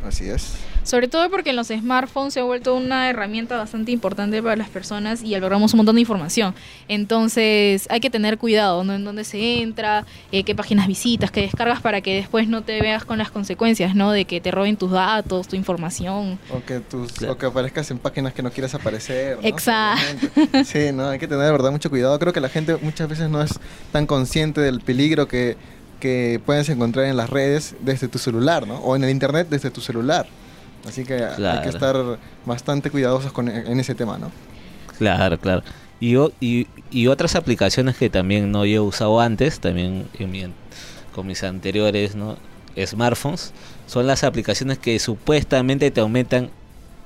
Así 0.07 0.29
es. 0.29 0.55
Sobre 0.83 1.09
todo 1.09 1.31
porque 1.31 1.51
en 1.51 1.57
los 1.57 1.69
smartphones 1.69 2.35
se 2.35 2.41
ha 2.41 2.43
vuelto 2.45 2.75
una 2.75 3.09
herramienta 3.09 3.57
bastante 3.57 3.91
importante 3.91 4.43
para 4.43 4.55
las 4.55 4.69
personas 4.69 5.23
y 5.23 5.35
albergamos 5.35 5.73
un 5.73 5.79
montón 5.79 5.95
de 5.95 6.03
información. 6.03 6.55
Entonces 6.89 7.87
hay 7.91 8.01
que 8.01 8.11
tener 8.11 8.37
cuidado, 8.39 8.85
¿no? 8.85 8.93
En 8.95 9.05
dónde 9.05 9.25
se 9.25 9.63
entra, 9.63 10.05
eh, 10.31 10.45
qué 10.45 10.55
páginas 10.55 10.87
visitas, 10.87 11.31
qué 11.31 11.41
descargas 11.41 11.81
para 11.81 12.01
que 12.01 12.15
después 12.17 12.49
no 12.49 12.63
te 12.63 12.81
veas 12.81 13.05
con 13.05 13.19
las 13.19 13.31
consecuencias, 13.31 13.95
¿no? 13.95 14.11
De 14.13 14.25
que 14.27 14.41
te 14.41 14.51
roben 14.51 14.77
tus 14.77 14.91
datos, 14.91 15.49
tu 15.49 15.57
información. 15.57 16.39
O 16.51 16.63
que, 16.65 16.81
tus, 16.81 17.13
Claro. 17.13 17.35
o 17.35 17.39
que 17.39 17.47
aparezcas 17.47 17.91
en 17.91 17.99
páginas 17.99 18.35
que 18.35 18.43
no 18.43 18.51
quieras 18.51 18.75
aparecer. 18.75 19.39
¿no? 19.41 19.49
Exacto. 19.49 20.29
Sí, 20.65 20.93
no, 20.93 21.09
hay 21.09 21.19
que 21.19 21.29
tener 21.29 21.45
de 21.45 21.53
verdad 21.53 21.71
mucho 21.71 21.89
cuidado. 21.91 22.19
Creo 22.19 22.33
que 22.33 22.41
la 22.41 22.49
gente 22.49 22.77
muchas 22.83 23.09
veces 23.09 23.31
no 23.31 23.43
es 23.43 23.59
tan 23.93 24.07
consciente 24.07 24.61
del 24.61 24.81
peligro 24.81 25.29
que, 25.29 25.57
que 26.05 26.39
puedes 26.45 26.69
encontrar 26.69 27.07
en 27.07 27.17
las 27.17 27.31
redes 27.31 27.75
desde 27.81 28.09
tu 28.09 28.19
celular, 28.19 28.67
¿no? 28.67 28.77
O 28.77 28.95
en 28.95 29.05
el 29.05 29.11
internet 29.11 29.47
desde 29.49 29.71
tu 29.71 29.81
celular. 29.81 30.27
Así 30.87 31.05
que 31.05 31.15
hay 31.15 31.63
que 31.63 31.69
estar 31.71 31.97
bastante 32.45 32.91
cuidadosos 32.91 33.33
con, 33.33 33.49
en 33.49 33.81
ese 33.81 33.95
tema, 33.95 34.19
¿no? 34.19 34.31
Claro, 34.99 35.39
claro. 35.41 35.63
Y, 36.01 36.17
o- 36.17 36.31
y, 36.41 36.67
y 36.91 37.07
otras 37.07 37.37
aplicaciones 37.37 37.97
que 37.97 38.11
también 38.11 38.53
no 38.53 38.67
yo 38.67 38.77
he 38.77 38.81
usado 38.81 39.19
antes, 39.19 39.61
también 39.61 40.07
en 40.19 40.31
mi- 40.31 40.53
con 41.15 41.27
mis 41.27 41.43
anteriores 41.43 42.15
¿no? 42.15 42.37
smartphones, 42.85 43.53
son 43.87 44.07
las 44.07 44.25
aplicaciones 44.25 44.77
que 44.79 44.99
supuestamente 44.99 45.91
te 45.91 46.01
aumentan 46.03 46.51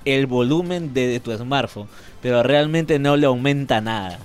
el 0.04 0.26
volumen 0.26 0.92
de, 0.92 1.06
de 1.06 1.20
tu 1.20 1.30
smartphone, 1.36 1.86
pero 2.20 2.42
realmente 2.42 2.98
no 2.98 3.16
le 3.16 3.26
aumenta 3.26 3.80
nada. 3.80 4.18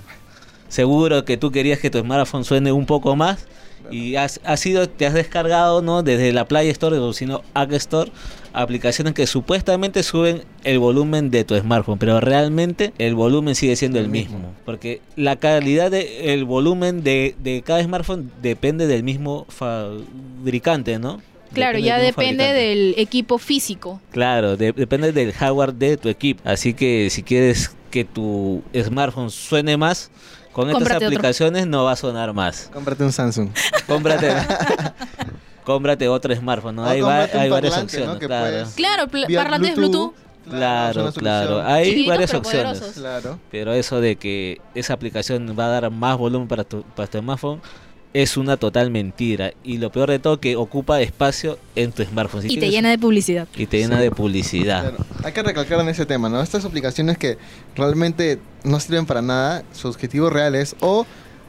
Seguro 0.68 1.24
que 1.24 1.36
tú 1.36 1.52
querías 1.52 1.78
que 1.78 1.90
tu 1.90 2.00
smartphone 2.00 2.44
suene 2.44 2.72
un 2.72 2.86
poco 2.86 3.14
más 3.14 3.46
y 3.90 4.16
has, 4.16 4.40
has 4.44 4.60
sido, 4.60 4.88
te 4.88 5.06
has 5.06 5.14
descargado 5.14 5.82
¿no? 5.82 6.02
desde 6.02 6.32
la 6.32 6.46
Play 6.46 6.68
Store 6.70 6.96
o 6.98 7.12
si 7.12 7.26
no 7.26 7.42
App 7.54 7.72
Store 7.72 8.10
aplicaciones 8.52 9.14
que 9.14 9.26
supuestamente 9.26 10.02
suben 10.04 10.42
el 10.62 10.78
volumen 10.78 11.30
de 11.30 11.42
tu 11.44 11.56
smartphone, 11.58 11.98
pero 11.98 12.20
realmente 12.20 12.92
el 12.98 13.14
volumen 13.16 13.54
sigue 13.56 13.74
siendo 13.76 13.98
el 13.98 14.04
El 14.04 14.10
mismo. 14.12 14.38
mismo. 14.38 14.54
Porque 14.64 15.00
la 15.16 15.36
calidad 15.36 15.90
del 15.90 16.44
volumen 16.44 17.02
de, 17.02 17.34
de 17.42 17.62
cada 17.62 17.82
smartphone 17.82 18.30
depende 18.42 18.86
del 18.86 19.02
mismo 19.02 19.44
fabricante, 19.48 20.98
¿no? 20.98 21.20
Claro, 21.52 21.78
Depende 21.78 21.86
ya 21.88 21.98
depende 21.98 22.44
fabricante. 22.44 22.54
del 22.60 22.94
equipo 22.98 23.38
físico. 23.38 24.00
Claro, 24.10 24.56
de- 24.56 24.72
depende 24.72 25.12
del 25.12 25.32
hardware 25.32 25.72
de 25.74 25.96
tu 25.96 26.08
equipo. 26.08 26.40
Así 26.44 26.74
que 26.74 27.10
si 27.10 27.22
quieres 27.22 27.74
que 27.90 28.04
tu 28.04 28.62
smartphone 28.76 29.30
suene 29.30 29.76
más, 29.76 30.10
con 30.54 30.68
estas 30.68 30.78
Cómprate 30.80 31.04
otro. 31.04 31.08
aplicaciones 31.18 31.66
no 31.66 31.84
va 31.84 31.92
a 31.92 31.96
sonar 31.96 32.32
más. 32.32 32.70
Cómprate 32.72 33.04
un 33.04 33.12
Samsung. 33.12 33.50
Cómprate, 33.86 34.32
cómprate 35.64 36.08
otro 36.08 36.34
smartphone, 36.34 36.76
¿no? 36.76 36.84
Hay, 36.86 37.00
va- 37.00 37.24
hay 37.24 37.50
varias 37.50 37.76
¿no? 37.76 37.82
opciones, 37.82 38.16
Que 38.18 38.26
claro. 38.26 38.66
Claro, 38.76 39.04
parlantes 39.34 39.76
Bluetooth. 39.76 40.14
Claro, 40.48 41.10
claro. 41.12 41.62
Hay 41.62 41.84
Chiquititos, 41.86 42.08
varias 42.10 42.30
pero 42.30 42.38
opciones. 42.40 42.78
poderosos. 42.78 43.00
Claro. 43.00 43.38
Pero 43.50 43.72
eso 43.72 44.00
de 44.00 44.16
que 44.16 44.60
esa 44.74 44.92
aplicación 44.92 45.56
va 45.58 45.64
a 45.66 45.68
dar 45.80 45.90
más 45.90 46.18
volumen 46.18 46.46
para 46.48 46.64
tu, 46.64 46.82
para 46.82 47.08
tu 47.08 47.18
smartphone 47.18 47.62
es 48.14 48.36
una 48.38 48.56
total 48.56 48.90
mentira. 48.90 49.52
Y 49.64 49.78
lo 49.78 49.90
peor 49.92 50.08
de 50.08 50.18
todo 50.18 50.40
que 50.40 50.56
ocupa 50.56 51.00
espacio 51.02 51.58
en 51.76 51.92
tu 51.92 52.02
smartphone. 52.04 52.42
Si 52.42 52.54
Y 52.54 52.58
te 52.58 52.70
llena 52.70 52.88
de 52.90 52.98
publicidad. 52.98 53.46
y 53.56 53.66
te 53.66 53.78
llena 53.78 53.96
Sí. 53.96 54.02
de 54.04 54.10
publicidad. 54.10 54.80
Claro, 54.94 55.04
Hay 55.24 55.32
que 55.32 55.42
recalcar 55.42 55.80
en 55.80 55.88
ese 55.88 56.06
tema, 56.06 56.28
¿no? 56.28 56.40
Estas 56.40 56.64
aplicaciones 56.64 57.18
que 57.18 57.36
realmente 57.76 58.38
no 58.62 58.78
sirven 58.80 59.04
para 59.04 59.20
nada, 59.20 59.64
su 59.72 59.88
objetivo 59.88 60.30
real 60.30 60.54
es 60.54 60.76
o 60.80 61.04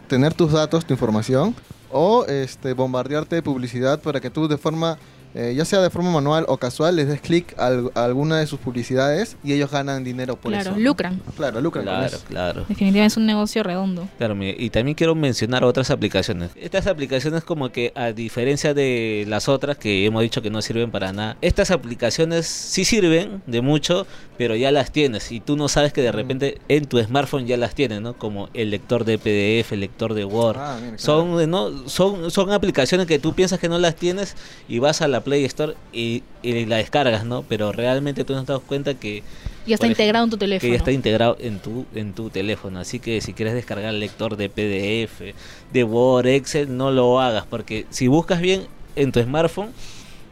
tener 0.07 0.33
tus 0.33 0.51
datos, 0.51 0.85
tu 0.85 0.93
información, 0.93 1.55
o 1.91 2.25
este 2.25 2.73
bombardearte 2.73 3.35
de 3.37 3.41
publicidad 3.41 4.01
para 4.01 4.19
que 4.19 4.29
tú 4.29 4.47
de 4.47 4.57
forma, 4.57 4.97
eh, 5.35 5.53
ya 5.55 5.65
sea 5.65 5.81
de 5.81 5.89
forma 5.89 6.09
manual 6.11 6.45
o 6.47 6.57
casual, 6.57 6.95
les 6.95 7.07
des 7.07 7.21
clic 7.21 7.53
a, 7.59 7.67
al- 7.67 7.91
a 7.93 8.05
alguna 8.05 8.37
de 8.39 8.47
sus 8.47 8.57
publicidades 8.59 9.35
y 9.43 9.53
ellos 9.53 9.69
ganan 9.69 10.03
dinero 10.03 10.35
por 10.37 10.51
Claro, 10.51 10.71
eso. 10.71 10.79
lucran. 10.79 11.21
Claro, 11.35 11.61
lucran 11.61 11.85
con 11.85 11.93
Claro, 11.93 12.07
eso. 12.07 12.25
claro. 12.27 12.59
Definitivamente 12.69 13.05
es 13.07 13.17
un 13.17 13.25
negocio 13.25 13.61
redondo. 13.61 14.07
Claro, 14.17 14.33
mire, 14.33 14.55
y 14.57 14.69
también 14.69 14.95
quiero 14.95 15.13
mencionar 15.13 15.63
otras 15.63 15.91
aplicaciones. 15.91 16.51
Estas 16.55 16.87
aplicaciones 16.87 17.43
como 17.43 17.69
que 17.71 17.91
a 17.95 18.11
diferencia 18.13 18.73
de 18.73 19.25
las 19.27 19.49
otras 19.49 19.77
que 19.77 20.05
hemos 20.05 20.21
dicho 20.21 20.41
que 20.41 20.49
no 20.49 20.61
sirven 20.61 20.89
para 20.89 21.11
nada, 21.13 21.37
estas 21.41 21.69
aplicaciones 21.71 22.45
sí 22.47 22.85
sirven 22.85 23.41
de 23.45 23.61
mucho, 23.61 24.07
pero 24.37 24.55
ya 24.55 24.71
las 24.71 24.91
tienes 24.91 25.31
y 25.31 25.39
tú 25.41 25.57
no 25.57 25.67
sabes 25.67 25.91
que 25.93 26.01
de 26.01 26.11
repente 26.11 26.59
en 26.69 26.85
tu 26.85 26.97
smartphone 27.01 27.45
ya 27.45 27.57
las 27.57 27.75
tienes, 27.75 28.01
¿no? 28.01 28.13
Como 28.13 28.49
el 28.53 28.69
lector 28.69 29.03
de 29.05 29.17
PDF, 29.17 29.73
el 29.73 29.81
lector 29.81 30.13
de 30.13 30.23
Word. 30.25 30.57
Ah, 30.59 30.77
mira, 30.81 30.97
claro. 30.97 30.99
Son, 30.99 31.41
eh, 31.41 31.47
¿no? 31.47 31.89
son, 31.89 32.31
son 32.31 32.51
aplicaciones 32.51 33.07
que 33.07 33.19
tú 33.19 33.33
piensas 33.33 33.59
que 33.59 33.67
no 33.69 33.77
las 33.79 33.95
tienes 33.95 34.35
y 34.69 34.79
vas 34.79 35.01
a 35.01 35.07
la 35.07 35.21
Play 35.25 35.43
Store 35.43 35.73
y, 35.91 36.23
y 36.41 36.65
la 36.65 36.77
descargas, 36.77 37.25
¿no? 37.25 37.43
Pero 37.49 37.73
realmente 37.73 38.23
tú 38.23 38.33
no 38.33 38.45
te 38.45 38.53
das 38.53 38.61
cuenta 38.65 38.93
que 38.93 39.23
Ya 39.67 39.73
está 39.75 39.87
integrado 39.87 40.23
en 40.23 40.29
tu 40.29 40.37
que 40.37 40.39
teléfono. 40.45 40.71
ya 40.71 40.77
está 40.77 40.91
integrado 40.93 41.37
en 41.41 41.59
tu 41.59 41.85
en 41.95 42.13
tu 42.13 42.29
teléfono 42.29 42.79
así 42.79 42.99
que 42.99 43.19
si 43.19 43.33
quieres 43.33 43.53
descargar 43.55 43.93
el 43.93 43.99
lector 43.99 44.37
de 44.37 44.47
PDF 44.49 45.33
de 45.73 45.83
Word 45.83 46.27
Excel 46.27 46.77
no 46.77 46.91
lo 46.91 47.19
hagas 47.19 47.45
porque 47.49 47.85
si 47.89 48.07
buscas 48.07 48.39
bien 48.39 48.67
en 48.95 49.11
tu 49.11 49.19
smartphone 49.21 49.71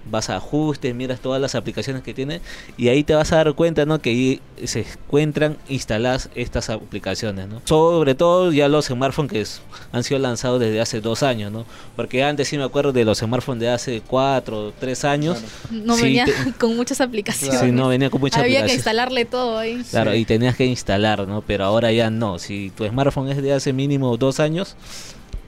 vas 0.10 0.30
a 0.30 0.36
ajustes 0.38 0.94
miras 0.94 1.20
todas 1.20 1.42
las 1.42 1.56
aplicaciones 1.56 2.04
que 2.04 2.14
tiene 2.14 2.42
y 2.78 2.90
ahí 2.90 3.04
te 3.04 3.14
vas 3.16 3.32
a 3.32 3.38
dar 3.38 3.54
cuenta 3.54 3.86
no 3.86 4.00
que 4.02 4.10
ahí 4.10 4.42
se 4.66 4.82
encuentran 4.82 5.58
instaladas 5.70 6.30
estas 6.36 6.70
aplicaciones 6.70 7.48
no 7.48 7.62
sobre 7.66 8.14
todo 8.16 8.52
ya 8.52 8.68
los 8.68 8.86
smartphones 8.88 9.32
que 9.32 9.42
es- 9.42 9.62
han 9.92 10.04
sido 10.04 10.20
lanzados 10.20 10.60
desde 10.60 10.82
hace 10.82 11.00
dos 11.02 11.24
años 11.24 11.52
no 11.52 11.66
porque 11.96 12.24
antes 12.24 12.48
sí 12.50 12.58
me 12.58 12.64
acuerdo 12.64 12.92
de 12.92 13.06
los 13.06 13.20
smartphones 13.20 13.62
de 13.62 13.70
hace 13.70 14.02
cuatro 14.06 14.68
o 14.68 14.72
tres 14.72 15.06
años 15.06 15.38
Claro. 15.70 15.86
No 15.86 15.96
Sí, 15.96 16.04
venía 16.04 16.26
te- 16.26 16.34
con 16.60 16.76
muchas 16.76 17.00
aplicaciones. 17.02 17.60
sí, 17.60 17.72
no 17.72 17.88
venía 17.88 18.10
con 18.10 18.20
mucha 18.22 18.40
Había 18.42 18.66
que 18.66 18.74
instalarle 18.74 19.26
todo 19.26 19.58
ahí. 19.58 19.82
Claro, 19.90 20.12
Sí. 20.12 20.18
y 20.20 20.26
tenías 20.26 20.56
que 20.56 20.66
instalar, 20.66 21.28
¿no? 21.28 21.42
Pero 21.42 21.66
ahora 21.66 21.92
ya 21.92 22.10
no. 22.10 22.40
Si 22.40 22.72
tu 22.76 22.86
smartphone 22.88 23.30
es 23.30 23.42
de 23.42 23.54
hace 23.54 23.74
mínimo 23.74 24.16
dos 24.18 24.40
años, 24.40 24.76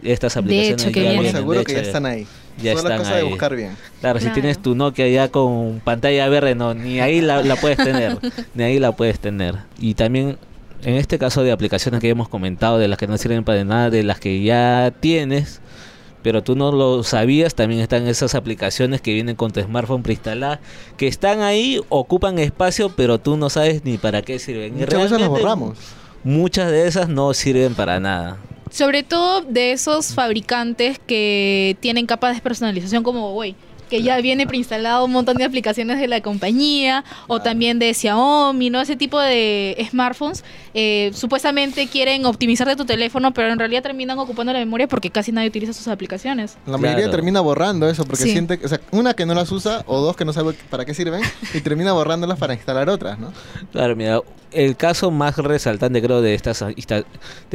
estas 0.03 0.38
aplicaciones 0.38 0.83
hecho 0.83 0.91
que 0.91 1.00
ya 1.03 1.09
vienen. 1.12 1.21
vienen. 1.24 1.41
seguro 1.41 1.59
de 1.59 1.65
que 1.65 1.74
ya 1.74 1.81
están 1.81 2.05
ahí. 2.05 2.27
Ya 2.62 2.71
Solo 2.75 2.83
están 2.89 2.93
es 2.93 3.00
cosa 3.00 3.15
de 3.15 3.21
ahí. 3.21 3.29
buscar 3.29 3.55
bien. 3.55 3.77
Claro, 4.01 4.19
si 4.19 4.25
Claro. 4.25 4.33
tienes 4.41 4.59
tu 4.62 4.75
Nokia 4.75 5.07
ya 5.07 5.29
con 5.29 5.81
pantalla 5.83 6.27
verde, 6.29 6.55
no, 6.55 6.74
ni 6.74 7.00
ahí 7.00 7.21
la, 7.21 7.41
la 7.43 7.55
puedes 7.55 7.77
tener. 7.77 8.17
ni 8.53 8.63
ahí 8.63 8.79
la 8.79 8.91
puedes 8.93 9.19
tener. 9.19 9.55
Y 9.79 9.93
también, 9.95 10.38
en 10.83 10.95
este 10.95 11.17
caso 11.19 11.43
de 11.43 11.51
aplicaciones 11.51 12.00
que 12.01 12.09
hemos 12.09 12.29
comentado, 12.29 12.77
de 12.77 12.88
las 12.88 12.97
que 12.97 13.07
no 13.07 13.17
sirven 13.17 13.43
para 13.43 13.63
nada, 13.63 13.89
de 13.89 14.03
las 14.03 14.19
que 14.19 14.41
ya 14.43 14.93
tienes, 15.00 15.62
pero 16.21 16.41
tú 16.41 16.55
no 16.55 16.71
lo 16.71 17.03
sabías, 17.03 17.53
también 17.53 17.81
están 17.81 18.07
esas 18.07 18.33
aplicaciones 18.33 19.00
que 19.00 19.13
vienen 19.13 19.35
con 19.35 19.51
tu 19.51 19.62
smartphone 19.62 20.01
preinstalada, 20.01 20.59
que 20.97 21.07
están 21.07 21.41
ahí, 21.41 21.79
ocupan 21.89 22.39
espacio, 22.39 22.89
pero 22.95 23.19
tú 23.19 23.38
no 23.38 23.50
sabes 23.51 23.83
ni 23.85 23.97
para 24.00 24.21
qué 24.24 24.39
sirven. 24.39 24.74
Y 24.75 24.79
Muchas 24.79 24.88
veces 24.95 25.12
las 25.12 25.19
realmente 25.19 25.41
borramos. 25.43 25.77
Muchas 26.24 26.71
de 26.71 26.88
esas 26.88 27.09
no 27.09 27.31
sirven 27.35 27.75
para 27.75 28.00
nada. 28.00 28.38
Sobre 28.69 29.03
todo 29.03 29.41
de 29.41 29.72
esos 29.72 30.13
fabricantes 30.13 31.00
que 31.00 31.77
tienen 31.79 32.05
capas 32.05 32.36
de 32.36 32.41
personalización 32.41 33.03
como 33.03 33.29
Huawei, 33.29 33.55
que 33.89 34.01
ya 34.01 34.19
viene 34.21 34.47
preinstalado 34.47 35.05
un 35.05 35.11
montón 35.11 35.37
de 35.37 35.43
aplicaciones 35.43 35.99
de 35.99 36.07
la 36.07 36.21
compañía 36.21 37.03
o 37.27 37.41
también 37.41 37.79
de 37.79 37.93
Xiaomi, 37.93 38.69
¿no? 38.69 38.81
Ese 38.81 38.95
tipo 38.95 39.19
de 39.19 39.77
smartphones 39.89 40.43
eh, 40.73 41.11
supuestamente 41.13 41.87
quieren 41.87 42.25
optimizar 42.25 42.67
de 42.67 42.75
tu 42.75 42.85
teléfono, 42.85 43.33
pero 43.33 43.51
en 43.51 43.59
realidad 43.59 43.83
terminan 43.83 44.17
ocupando 44.19 44.51
la 44.53 44.59
memoria 44.59 44.87
porque 44.87 45.09
casi 45.09 45.31
nadie 45.31 45.49
utiliza 45.49 45.73
sus 45.73 45.87
aplicaciones. 45.87 46.57
La 46.65 46.77
mayoría 46.77 47.03
Claro. 47.05 47.11
termina 47.11 47.41
borrando 47.41 47.87
eso 47.89 48.05
porque 48.05 48.23
Sí. 48.23 48.31
siente, 48.31 48.59
o 48.63 48.67
sea, 48.67 48.79
una 48.91 49.13
que 49.13 49.25
no 49.25 49.33
las 49.33 49.51
usa 49.51 49.83
o 49.87 50.01
dos 50.01 50.15
que 50.15 50.25
no 50.25 50.33
sabe 50.33 50.53
para 50.69 50.85
qué 50.85 50.93
sirven 50.93 51.21
y 51.53 51.61
termina 51.61 51.93
borrándolas 51.93 52.37
para 52.39 52.53
instalar 52.53 52.89
otras, 52.89 53.19
¿no? 53.19 53.31
Claro, 53.71 53.95
mira, 53.95 54.21
el 54.51 54.75
caso 54.77 55.11
más 55.11 55.37
resaltante 55.37 56.01
creo 56.01 56.21
de 56.21 56.33
estas 56.33 56.59
de 56.59 57.05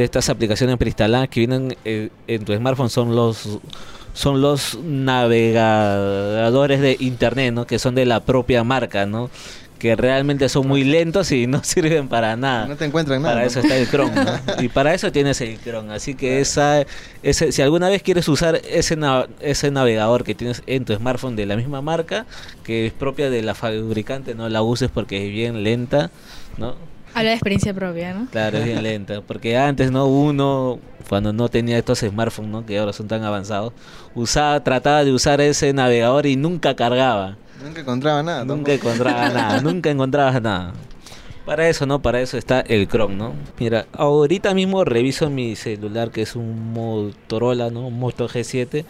estas 0.05 0.29
aplicaciones 0.29 0.77
preinstaladas 0.77 1.29
que 1.29 1.41
vienen 1.41 1.77
eh, 1.85 2.11
en 2.27 2.45
tu 2.45 2.55
smartphone 2.55 2.91
son 2.91 3.15
los 3.17 3.59
son 4.21 4.43
los 4.43 4.79
navegadores 4.83 6.81
de 6.81 6.97
internet, 7.01 7.55
¿no? 7.55 7.67
Que 7.67 7.79
son 7.79 7.95
de 7.95 8.05
la 8.05 8.21
propia 8.21 8.63
marca, 8.65 9.07
¿no? 9.07 9.31
Que 9.79 9.97
realmente 9.97 10.51
son 10.51 10.69
muy 10.69 10.85
lentos 10.85 11.33
y 11.33 11.47
no 11.47 11.65
sirven 11.65 12.07
para 12.09 12.37
nada. 12.37 12.67
No 12.67 12.77
te 12.77 12.85
encuentran 12.85 13.23
nada. 13.23 13.35
Para 13.37 13.45
¿no? 13.47 13.51
eso 13.51 13.61
está 13.61 13.77
el 13.79 13.89
Chrome, 13.89 14.13
¿no? 14.15 14.31
Y 14.63 14.69
para 14.69 14.93
eso 14.93 15.11
tienes 15.11 15.41
el 15.41 15.59
Chrome. 15.59 15.95
Así 15.95 16.15
que 16.15 16.41
esa, 16.43 16.85
ese, 17.23 17.51
si 17.51 17.63
alguna 17.63 17.89
vez 17.89 18.03
quieres 18.03 18.29
usar 18.29 18.61
ese, 18.69 18.97
na- 18.97 19.27
ese 19.41 19.71
navegador 19.71 20.23
que 20.23 20.35
tienes 20.35 20.63
en 20.67 20.85
tu 20.85 20.95
smartphone 20.95 21.35
de 21.35 21.47
la 21.47 21.57
misma 21.57 21.81
marca, 21.81 22.27
que 22.63 22.87
es 22.89 22.93
propia 22.93 23.31
de 23.31 23.43
la 23.43 23.55
fabricante, 23.55 24.35
no 24.35 24.51
la 24.51 24.61
uses 24.61 24.91
porque 24.93 25.27
es 25.27 25.33
bien 25.33 25.65
lenta, 25.65 26.11
¿no? 26.59 26.75
Habla 27.15 27.31
de 27.31 27.35
experiencia 27.37 27.75
propia, 27.75 28.15
¿no? 28.15 28.27
Claro, 28.31 28.59
es 28.59 28.65
bien 28.65 28.83
lenta. 28.83 29.21
Porque 29.21 29.57
antes, 29.57 29.91
¿no? 29.91 30.07
Uno, 30.07 30.79
cuando 31.09 31.33
no 31.33 31.49
tenía 31.49 31.79
estos 31.79 31.99
smartphones, 32.01 32.51
¿no? 32.51 32.65
Que 32.65 32.79
ahora 32.79 32.93
son 32.93 33.09
tan 33.09 33.25
avanzados, 33.25 33.73
usaba, 34.15 34.63
trataba 34.63 35.05
de 35.05 35.13
usar 35.13 35.41
ese 35.41 35.73
navegador 35.73 36.27
y 36.27 36.37
nunca 36.37 36.77
cargaba. 36.77 37.37
Nunca 37.63 37.81
encontraba 37.81 38.23
nada. 38.23 38.45
Nunca 38.45 38.73
tampoco. 38.73 38.89
encontraba 38.91 39.29
nada, 39.35 39.61
nunca 39.61 39.91
encontrabas 39.91 40.41
nada. 40.41 40.73
Para 41.45 41.69
eso, 41.69 41.85
¿no? 41.85 42.01
Para 42.01 42.21
eso 42.21 42.39
está 42.39 42.61
el 42.61 42.87
Chrome, 42.87 43.17
¿no? 43.17 43.35
Mira, 43.59 43.87
ahorita 43.93 44.55
mismo 44.55 44.85
reviso 44.85 45.31
mi 45.31 45.57
celular 45.57 46.11
que 46.11 46.23
es 46.23 46.37
un 46.37 46.73
Motorola, 46.73 47.71
¿no? 47.71 47.89
Un 47.89 47.99
Moto 47.99 48.29
G7 48.29 48.85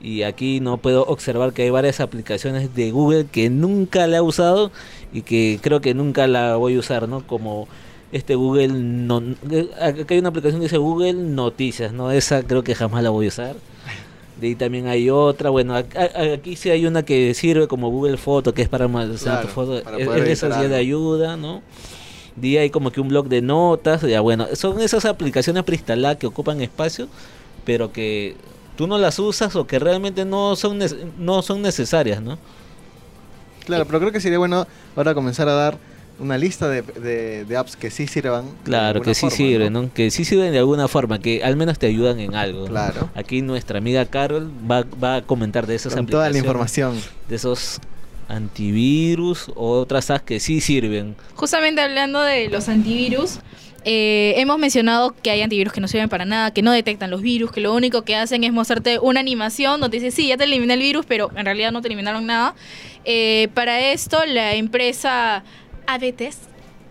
y 0.00 0.22
aquí 0.22 0.60
no 0.60 0.76
puedo 0.78 1.04
observar 1.06 1.52
que 1.52 1.62
hay 1.62 1.70
varias 1.70 2.00
aplicaciones 2.00 2.74
de 2.74 2.90
Google 2.90 3.26
que 3.30 3.50
nunca 3.50 4.06
la 4.06 4.18
he 4.18 4.20
usado 4.20 4.70
y 5.12 5.22
que 5.22 5.58
creo 5.60 5.80
que 5.80 5.94
nunca 5.94 6.26
la 6.26 6.56
voy 6.56 6.76
a 6.76 6.78
usar, 6.78 7.08
¿no? 7.08 7.26
Como 7.26 7.66
este 8.12 8.36
Google 8.36 8.68
no 8.68 9.22
acá 9.80 10.14
hay 10.14 10.18
una 10.18 10.30
aplicación 10.30 10.60
que 10.60 10.66
dice 10.66 10.78
Google 10.78 11.14
Noticias, 11.14 11.92
¿no? 11.92 12.10
Esa 12.10 12.42
creo 12.42 12.62
que 12.62 12.74
jamás 12.74 13.02
la 13.02 13.10
voy 13.10 13.26
a 13.26 13.28
usar. 13.28 13.56
De 14.40 14.46
ahí 14.46 14.54
también 14.54 14.86
hay 14.86 15.10
otra, 15.10 15.50
bueno, 15.50 15.74
aquí 15.74 16.54
sí 16.54 16.70
hay 16.70 16.86
una 16.86 17.02
que 17.02 17.34
sirve 17.34 17.66
como 17.66 17.90
Google 17.90 18.16
Foto, 18.18 18.54
que 18.54 18.62
es 18.62 18.68
para 18.68 18.84
almacenar 18.84 19.16
tu 19.16 19.24
Claro, 19.24 19.48
foto, 19.48 19.82
para 19.82 19.98
es, 19.98 20.40
de 20.40 20.76
ayuda, 20.76 21.36
¿no? 21.36 21.60
De 22.36 22.48
ahí 22.48 22.56
hay 22.58 22.70
como 22.70 22.92
que 22.92 23.00
un 23.00 23.08
blog 23.08 23.28
de 23.28 23.42
notas, 23.42 24.02
ya 24.02 24.20
bueno, 24.20 24.46
son 24.54 24.80
esas 24.80 25.06
aplicaciones 25.06 25.64
preinstaladas 25.64 26.18
que 26.18 26.28
ocupan 26.28 26.60
espacio, 26.60 27.08
pero 27.64 27.90
que 27.90 28.36
tú 28.78 28.86
no 28.86 28.96
las 28.96 29.18
usas 29.18 29.54
o 29.56 29.66
que 29.66 29.78
realmente 29.80 30.24
no 30.24 30.54
son 30.54 30.78
no 31.18 31.42
son 31.42 31.60
necesarias, 31.62 32.22
¿no? 32.22 32.38
Claro, 33.66 33.84
pero 33.86 33.98
creo 33.98 34.12
que 34.12 34.20
sería 34.20 34.38
bueno 34.38 34.66
ahora 34.96 35.12
comenzar 35.14 35.48
a 35.48 35.52
dar 35.52 35.78
una 36.20 36.38
lista 36.38 36.68
de, 36.68 36.82
de- 36.82 37.44
de 37.44 37.56
apps 37.56 37.76
que 37.76 37.90
sí 37.90 38.06
sirvan. 38.06 38.44
Claro, 38.64 39.00
que 39.02 39.14
sí 39.14 39.22
forma, 39.22 39.36
sirven, 39.36 39.72
¿no? 39.72 39.92
Que 39.92 40.10
sí 40.12 40.24
sirven 40.24 40.52
de 40.52 40.58
alguna 40.58 40.86
forma, 40.88 41.18
que 41.18 41.42
al 41.44 41.56
menos 41.56 41.78
te 41.78 41.86
ayudan 41.86 42.18
en 42.20 42.34
algo. 42.34 42.60
¿no? 42.62 42.66
Claro. 42.66 43.10
Aquí 43.14 43.42
nuestra 43.42 43.78
amiga 43.78 44.06
Carol 44.06 44.48
va, 44.70 44.84
va 45.02 45.16
a 45.16 45.22
comentar 45.22 45.66
de 45.66 45.74
esas 45.74 45.94
Con 45.94 46.06
toda 46.06 46.22
la 46.24 46.28
aplicaciones, 46.38 46.44
información. 46.44 47.00
de 47.28 47.34
esos 47.36 47.80
antivirus 48.28 49.50
o 49.54 49.78
otras 49.80 50.10
apps 50.10 50.24
que 50.24 50.40
sí 50.40 50.60
sirven. 50.60 51.14
Justamente 51.34 51.80
hablando 51.80 52.20
de 52.20 52.48
los 52.48 52.68
antivirus, 52.68 53.38
eh, 53.90 54.34
hemos 54.36 54.58
mencionado 54.58 55.14
que 55.22 55.30
hay 55.30 55.40
antivirus 55.40 55.72
que 55.72 55.80
no 55.80 55.88
sirven 55.88 56.10
para 56.10 56.26
nada, 56.26 56.52
que 56.52 56.60
no 56.60 56.72
detectan 56.72 57.10
los 57.10 57.22
virus, 57.22 57.50
que 57.50 57.62
lo 57.62 57.72
único 57.74 58.02
que 58.02 58.14
hacen 58.16 58.44
es 58.44 58.52
mostrarte 58.52 58.98
una 58.98 59.20
animación 59.20 59.80
donde 59.80 59.98
dice, 59.98 60.10
sí, 60.10 60.28
ya 60.28 60.36
te 60.36 60.44
eliminé 60.44 60.74
el 60.74 60.80
virus, 60.80 61.06
pero 61.06 61.30
en 61.34 61.44
realidad 61.46 61.72
no 61.72 61.80
te 61.80 61.88
eliminaron 61.88 62.26
nada. 62.26 62.54
Eh, 63.06 63.48
para 63.54 63.80
esto, 63.80 64.18
la 64.26 64.52
empresa 64.54 65.42
ABTES 65.86 66.36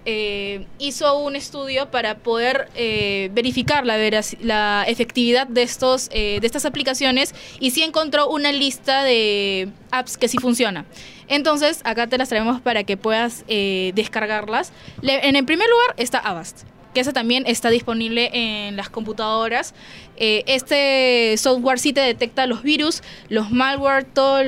eh, 0.09 0.65
hizo 0.79 1.19
un 1.19 1.35
estudio 1.35 1.91
para 1.91 2.15
poder 2.17 2.69
eh, 2.75 3.29
verificar 3.33 3.85
la, 3.85 3.97
la 4.41 4.83
efectividad 4.87 5.45
de, 5.47 5.61
estos, 5.61 6.09
eh, 6.11 6.39
de 6.41 6.47
estas 6.47 6.65
aplicaciones 6.65 7.35
y 7.59 7.71
sí 7.71 7.83
encontró 7.83 8.27
una 8.29 8.51
lista 8.51 9.03
de 9.03 9.69
apps 9.91 10.17
que 10.17 10.27
sí 10.29 10.37
funciona. 10.39 10.85
Entonces, 11.27 11.81
acá 11.83 12.07
te 12.07 12.17
las 12.17 12.29
traemos 12.29 12.59
para 12.61 12.85
que 12.85 12.95
puedas 12.97 13.43
eh, 13.49 13.91
descargarlas. 13.95 14.71
Le- 15.01 15.27
en 15.27 15.35
el 15.35 15.43
primer 15.45 15.67
lugar 15.69 15.93
está 15.97 16.19
Avast 16.19 16.65
que 16.97 17.01
esa 17.01 17.13
también 17.13 17.43
está 17.45 17.69
disponible 17.69 18.31
en 18.33 18.75
las 18.75 18.89
computadoras. 18.89 19.75
Eh, 20.15 20.43
este 20.47 21.37
software 21.37 21.77
sí 21.77 21.93
te 21.93 22.01
detecta 22.01 22.47
los 22.47 22.63
virus, 22.63 23.03
los 23.29 23.51
malware, 23.51 24.03
todas 24.03 24.43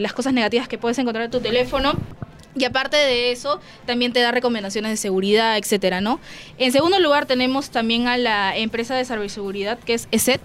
las 0.00 0.14
cosas 0.14 0.32
negativas 0.32 0.66
que 0.66 0.78
puedes 0.78 0.98
encontrar 0.98 1.26
en 1.26 1.30
tu 1.30 1.40
teléfono. 1.40 1.92
Y 2.56 2.64
aparte 2.64 2.96
de 2.96 3.32
eso, 3.32 3.60
también 3.84 4.14
te 4.14 4.20
da 4.20 4.30
recomendaciones 4.30 4.92
de 4.92 4.96
seguridad, 4.96 5.58
etcétera, 5.58 6.00
¿no? 6.00 6.20
En 6.56 6.72
segundo 6.72 6.98
lugar, 7.00 7.26
tenemos 7.26 7.68
también 7.68 8.08
a 8.08 8.16
la 8.16 8.56
empresa 8.56 8.94
de 8.94 9.04
ciberseguridad 9.04 9.78
que 9.78 9.92
es 9.92 10.08
ESET, 10.10 10.40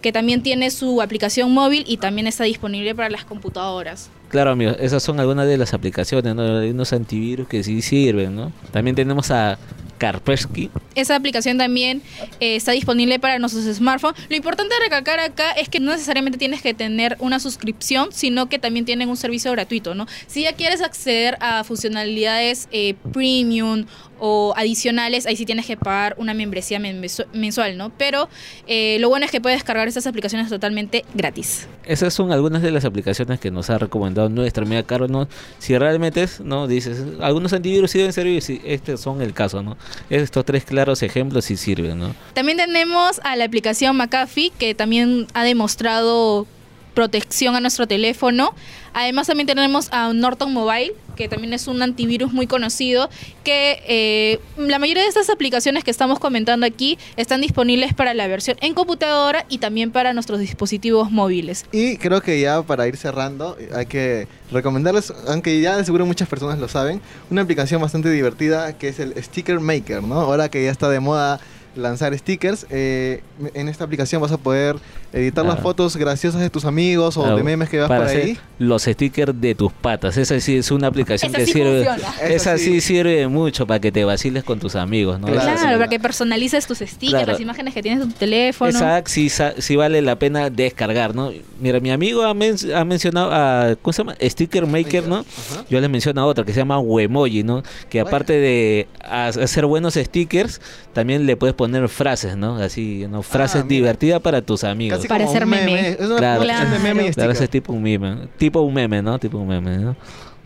que 0.00 0.10
también 0.10 0.42
tiene 0.42 0.72
su 0.72 1.00
aplicación 1.00 1.52
móvil 1.52 1.84
y 1.86 1.98
también 1.98 2.26
está 2.26 2.42
disponible 2.42 2.92
para 2.96 3.08
las 3.08 3.24
computadoras. 3.24 4.10
Claro, 4.30 4.50
amigos, 4.50 4.78
esas 4.80 5.00
son 5.00 5.20
algunas 5.20 5.46
de 5.46 5.58
las 5.58 5.74
aplicaciones, 5.74 6.34
¿no? 6.34 6.42
Unos 6.42 6.92
antivirus 6.92 7.46
que 7.46 7.62
sí 7.62 7.82
sirven, 7.82 8.34
¿no? 8.34 8.50
También 8.72 8.96
tenemos 8.96 9.30
a 9.30 9.58
Kaspersky. 10.02 10.68
Esa 10.96 11.14
aplicación 11.14 11.58
también 11.58 12.02
eh, 12.40 12.56
está 12.56 12.72
disponible 12.72 13.20
para 13.20 13.38
nuestros 13.38 13.64
smartphones. 13.64 14.20
Lo 14.28 14.34
importante 14.34 14.74
de 14.74 14.80
recalcar 14.80 15.20
acá 15.20 15.52
es 15.52 15.68
que 15.68 15.78
no 15.78 15.92
necesariamente 15.92 16.38
tienes 16.38 16.60
que 16.60 16.74
tener 16.74 17.16
una 17.20 17.38
suscripción, 17.38 18.08
sino 18.10 18.48
que 18.48 18.58
también 18.58 18.84
tienen 18.84 19.08
un 19.08 19.16
servicio 19.16 19.52
gratuito, 19.52 19.94
¿no? 19.94 20.08
Si 20.26 20.42
ya 20.42 20.54
quieres 20.54 20.80
acceder 20.80 21.38
a 21.40 21.62
funcionalidades 21.62 22.68
eh, 22.72 22.94
premium 23.12 23.86
o 24.24 24.54
adicionales, 24.56 25.26
ahí 25.26 25.34
sí 25.34 25.44
tienes 25.44 25.66
que 25.66 25.76
pagar 25.76 26.14
una 26.16 26.32
membresía 26.32 26.78
men- 26.78 27.02
mensu- 27.02 27.26
mensual, 27.32 27.76
¿no? 27.76 27.90
Pero 27.98 28.28
eh, 28.68 28.98
lo 29.00 29.08
bueno 29.08 29.26
es 29.26 29.32
que 29.32 29.40
puedes 29.40 29.56
descargar 29.58 29.88
estas 29.88 30.06
aplicaciones 30.06 30.48
totalmente 30.48 31.04
gratis. 31.12 31.66
Esas 31.84 32.14
son 32.14 32.30
algunas 32.30 32.62
de 32.62 32.70
las 32.70 32.84
aplicaciones 32.84 33.40
que 33.40 33.50
nos 33.50 33.68
ha 33.68 33.78
recomendado 33.78 34.28
nuestra 34.28 34.64
amiga 34.64 34.84
Carol, 34.84 35.10
¿no? 35.10 35.26
Si 35.58 35.76
realmente 35.76 36.22
es, 36.22 36.38
¿no? 36.38 36.68
Dices, 36.68 37.02
algunos 37.20 37.52
antivirus 37.52 37.90
sí 37.90 37.98
deben 37.98 38.12
servir, 38.12 38.40
sí, 38.42 38.60
estos 38.64 39.00
son 39.00 39.20
el 39.22 39.34
caso, 39.34 39.60
¿no? 39.60 39.76
Estos 40.08 40.44
tres 40.44 40.64
claros 40.64 41.02
ejemplos 41.02 41.44
sí 41.46 41.56
sirven, 41.56 41.98
¿no? 41.98 42.14
También 42.34 42.58
tenemos 42.58 43.20
a 43.24 43.34
la 43.34 43.44
aplicación 43.44 43.96
McAfee, 43.96 44.52
que 44.56 44.76
también 44.76 45.26
ha 45.34 45.42
demostrado 45.42 46.46
protección 46.94 47.56
a 47.56 47.60
nuestro 47.60 47.86
teléfono. 47.88 48.54
Además 48.94 49.26
también 49.26 49.46
tenemos 49.46 49.88
a 49.92 50.12
Norton 50.12 50.52
Mobile, 50.52 50.92
que 51.14 51.28
también 51.28 51.52
es 51.52 51.66
un 51.66 51.82
antivirus 51.82 52.32
muy 52.32 52.46
conocido, 52.46 53.08
que 53.44 53.82
eh, 53.86 54.40
la 54.56 54.78
mayoría 54.78 55.02
de 55.02 55.08
estas 55.08 55.30
aplicaciones 55.30 55.84
que 55.84 55.90
estamos 55.90 56.18
comentando 56.18 56.66
aquí 56.66 56.98
están 57.16 57.40
disponibles 57.40 57.94
para 57.94 58.14
la 58.14 58.26
versión 58.26 58.56
en 58.60 58.74
computadora 58.74 59.44
y 59.48 59.58
también 59.58 59.90
para 59.90 60.12
nuestros 60.12 60.40
dispositivos 60.40 61.10
móviles. 61.10 61.66
Y 61.72 61.96
creo 61.96 62.20
que 62.20 62.40
ya 62.40 62.62
para 62.62 62.86
ir 62.88 62.96
cerrando, 62.96 63.56
hay 63.74 63.86
que 63.86 64.26
recomendarles, 64.50 65.12
aunque 65.28 65.60
ya 65.60 65.76
de 65.76 65.84
seguro 65.84 66.06
muchas 66.06 66.28
personas 66.28 66.58
lo 66.58 66.68
saben, 66.68 67.00
una 67.30 67.42
aplicación 67.42 67.80
bastante 67.80 68.10
divertida 68.10 68.76
que 68.78 68.88
es 68.88 68.98
el 69.00 69.14
Sticker 69.22 69.60
Maker, 69.60 70.02
¿no? 70.02 70.20
Ahora 70.20 70.48
que 70.48 70.64
ya 70.64 70.70
está 70.70 70.88
de 70.88 71.00
moda 71.00 71.40
lanzar 71.76 72.16
stickers, 72.18 72.66
eh, 72.70 73.22
en 73.54 73.68
esta 73.68 73.84
aplicación 73.84 74.20
vas 74.20 74.32
a 74.32 74.36
poder 74.38 74.76
editar 75.12 75.44
las 75.44 75.58
Ah. 75.58 75.62
fotos 75.62 75.96
graciosas 75.96 76.40
de 76.40 76.48
tus 76.50 76.64
amigos 76.64 77.16
o 77.16 77.24
Ah, 77.26 77.34
de 77.34 77.42
memes 77.42 77.68
que 77.68 77.78
vas 77.78 77.88
para 77.88 78.00
por 78.00 78.08
hacer 78.08 78.24
ahí. 78.24 78.38
los 78.58 78.82
stickers 78.82 79.38
de 79.40 79.54
tus 79.54 79.72
patas. 79.72 80.16
Esa 80.16 80.38
sí 80.40 80.56
es 80.56 80.70
una 80.70 80.86
aplicación 80.88 81.30
Esa 81.30 81.38
que 81.38 81.46
sí 81.46 81.52
sirve. 81.52 81.84
funciona. 81.84 82.14
Esa 82.28 82.58
sí. 82.58 82.64
sí 82.64 82.80
sirve 82.80 83.26
mucho 83.28 83.66
para 83.66 83.80
que 83.80 83.92
te 83.92 84.04
vaciles 84.04 84.42
con 84.44 84.58
tus 84.58 84.74
amigos, 84.76 85.18
¿no? 85.20 85.26
Claro, 85.28 85.78
para 85.78 85.88
que 85.88 86.00
personalices 86.00 86.66
tus 86.66 86.78
stickers, 86.78 87.10
Claro. 87.10 87.32
las 87.32 87.40
imágenes 87.40 87.74
que 87.74 87.82
tienes 87.82 88.02
en 88.02 88.10
tu 88.12 88.18
teléfono. 88.18 88.78
App 88.78 89.06
sí, 89.06 89.30
sí 89.58 89.76
vale 89.76 90.00
la 90.02 90.16
pena 90.18 90.50
descargar, 90.50 91.14
¿no? 91.14 91.30
Mira, 91.60 91.80
mi 91.80 91.90
amigo 91.90 92.22
ha, 92.22 92.34
men- 92.34 92.56
ha 92.74 92.84
mencionado 92.84 93.30
a, 93.32 93.76
¿cómo 93.80 93.92
se 93.92 93.98
llama? 94.02 94.16
Sticker 94.20 94.66
Maker, 94.66 95.06
¿no? 95.08 95.18
Ajá. 95.20 95.64
Yo 95.70 95.80
les 95.80 95.88
menciono 95.90 96.20
a 96.22 96.26
otra 96.26 96.44
que 96.44 96.52
se 96.52 96.58
llama 96.60 96.78
Wemoji, 96.78 97.42
¿no? 97.42 97.62
Que 97.88 98.00
aparte 98.00 98.32
de 98.34 98.86
ha- 99.02 99.26
hacer 99.28 99.66
buenos 99.66 99.94
stickers, 99.94 100.60
también 100.92 101.26
le 101.26 101.36
puedes 101.36 101.54
poner 101.54 101.61
frases, 101.88 102.36
¿no? 102.36 102.56
Así, 102.56 103.06
¿no? 103.08 103.22
Frases 103.22 103.62
Ah, 103.62 103.66
divertidas 103.68 104.20
para 104.20 104.42
tus 104.42 104.64
amigos. 104.64 104.98
Casi 104.98 105.08
Para 105.08 105.26
un 105.26 105.32
meme. 105.50 105.64
meme. 105.64 105.88
Es 105.90 106.00
una 106.00 106.16
Claro. 106.16 106.38
combinación 106.40 106.70
de 106.72 106.78
meme 106.78 107.06
y 107.08 107.12
Claro, 107.12 107.32
ese 107.32 107.38
sticker. 107.38 107.44
es 107.44 107.50
tipo 107.50 107.72
un 107.72 107.82
meme, 107.82 108.16
tipo 108.38 108.60
un 108.60 108.74
meme, 108.74 109.02
¿no? 109.02 109.18
Tipo 109.18 109.38
un 109.38 109.48
meme, 109.48 109.78
¿no? 109.78 109.96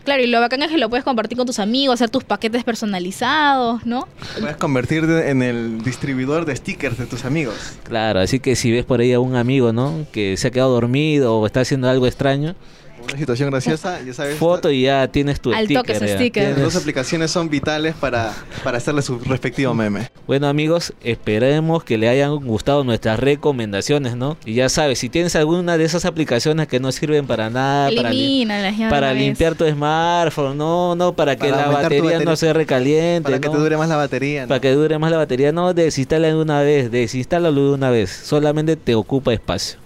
Claro, 0.03 0.23
y 0.23 0.27
lo 0.27 0.39
bacán 0.39 0.61
es 0.63 0.69
que 0.71 0.77
lo 0.77 0.89
puedes 0.89 1.03
compartir 1.03 1.37
con 1.37 1.45
tus 1.45 1.59
amigos, 1.59 1.95
hacer 1.95 2.09
tus 2.09 2.23
paquetes 2.23 2.63
personalizados, 2.63 3.85
¿no? 3.85 4.07
Puedes 4.39 4.55
convertirte 4.55 5.29
en 5.29 5.41
el 5.41 5.83
distribuidor 5.83 6.45
de 6.45 6.55
stickers 6.55 6.97
de 6.97 7.05
tus 7.07 7.25
amigos. 7.25 7.55
Claro, 7.83 8.19
así 8.21 8.39
que 8.39 8.55
si 8.55 8.71
ves 8.71 8.85
por 8.85 9.01
ahí 9.01 9.11
a 9.11 9.19
un 9.19 9.35
amigo, 9.35 9.73
¿no? 9.73 10.05
Que 10.13 10.37
se 10.37 10.47
ha 10.47 10.51
quedado 10.51 10.71
dormido 10.71 11.37
o 11.37 11.45
está 11.45 11.59
haciendo 11.61 11.89
algo 11.89 12.07
extraño, 12.07 12.55
Una 13.03 13.17
situación 13.17 13.49
graciosa, 13.49 14.01
ya 14.03 14.13
sabes. 14.13 14.35
foto 14.39 14.71
y 14.71 14.83
ya 14.83 15.07
tienes 15.07 15.39
tu 15.39 15.53
Al 15.53 15.65
sticker. 15.65 15.77
toque 15.77 15.91
ese 15.93 16.15
sticker. 16.15 16.49
Las 16.49 16.61
dos 16.61 16.75
aplicaciones 16.75 17.31
son 17.31 17.49
vitales 17.49 17.95
para, 17.95 18.33
para 18.63 18.77
hacerle 18.77 19.01
su 19.01 19.19
respectivo 19.19 19.73
meme. 19.73 20.09
Bueno 20.25 20.47
amigos, 20.47 20.93
esperemos 21.03 21.83
que 21.83 21.97
le 21.97 22.09
hayan 22.09 22.35
gustado 22.35 22.83
nuestras 22.83 23.19
recomendaciones, 23.19 24.15
¿no? 24.15 24.37
Y 24.45 24.55
ya 24.55 24.69
sabes, 24.69 24.99
si 24.99 25.09
tienes 25.09 25.35
alguna 25.35 25.77
de 25.77 25.85
esas 25.85 26.05
aplicaciones 26.05 26.67
que 26.67 26.79
no 26.79 26.91
sirven 26.91 27.27
para 27.27 27.49
nada, 27.49 27.89
para, 28.89 29.13
limpiar 29.13 29.55
tu 29.55 29.65
smartphone, 29.65 30.57
no, 30.57 30.95
no, 30.95 31.13
para 31.13 31.35
que 31.35 31.49
Para 31.49 31.67
la 31.67 31.71
batería, 31.71 32.19
no 32.19 32.35
se 32.35 32.51
recaliente, 32.53 33.23
Para 33.23 33.39
que 33.39 33.47
¿no? 33.47 33.53
te 33.53 33.59
dure 33.59 33.77
más 33.77 33.89
la 33.89 33.95
batería. 33.95 34.41
¿no? 34.43 34.47
para 34.47 34.59
que 34.59 34.71
dure 34.71 34.97
más 34.97 35.11
la 35.11 35.17
batería, 35.17 35.51
no, 35.51 35.73
desinstala 35.73 36.27
de 36.27 36.35
una 36.35 36.61
vez, 36.61 36.91
desinstálalo 36.91 37.69
de 37.69 37.73
una 37.73 37.89
vez, 37.89 38.11
solamente 38.11 38.75
te 38.75 38.95
ocupa 38.95 39.33
espacio. 39.33 39.79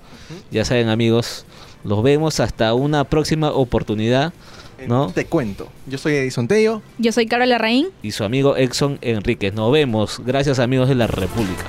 Ya 0.49 0.65
saben 0.65 0.89
amigos, 0.89 1.45
los 1.83 2.03
vemos 2.03 2.39
hasta 2.39 2.73
una 2.73 3.03
próxima 3.03 3.51
oportunidad, 3.51 4.33
¿no? 4.87 5.11
Te 5.11 5.25
cuento. 5.25 5.69
Yo 5.87 5.97
soy 5.97 6.15
Edison 6.15 6.47
Tello. 6.47 6.81
Yo 6.97 7.11
soy 7.11 7.27
Carol 7.27 7.49
Larraín. 7.49 7.89
Y 8.01 8.11
su 8.11 8.23
amigo 8.23 8.55
Exxon 8.55 8.97
Enríquez. 9.01 9.53
Nos 9.53 9.71
vemos, 9.71 10.21
gracias 10.25 10.59
amigos 10.59 10.89
de 10.89 10.95
la 10.95 11.07
República. 11.07 11.65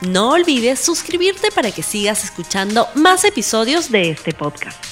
No 0.00 0.30
olvides 0.30 0.78
suscribirte 0.80 1.50
para 1.50 1.70
que 1.70 1.82
sigas 1.82 2.24
escuchando 2.24 2.88
más 2.94 3.24
episodios 3.24 3.90
de 3.90 4.10
este 4.10 4.32
podcast. 4.32 4.89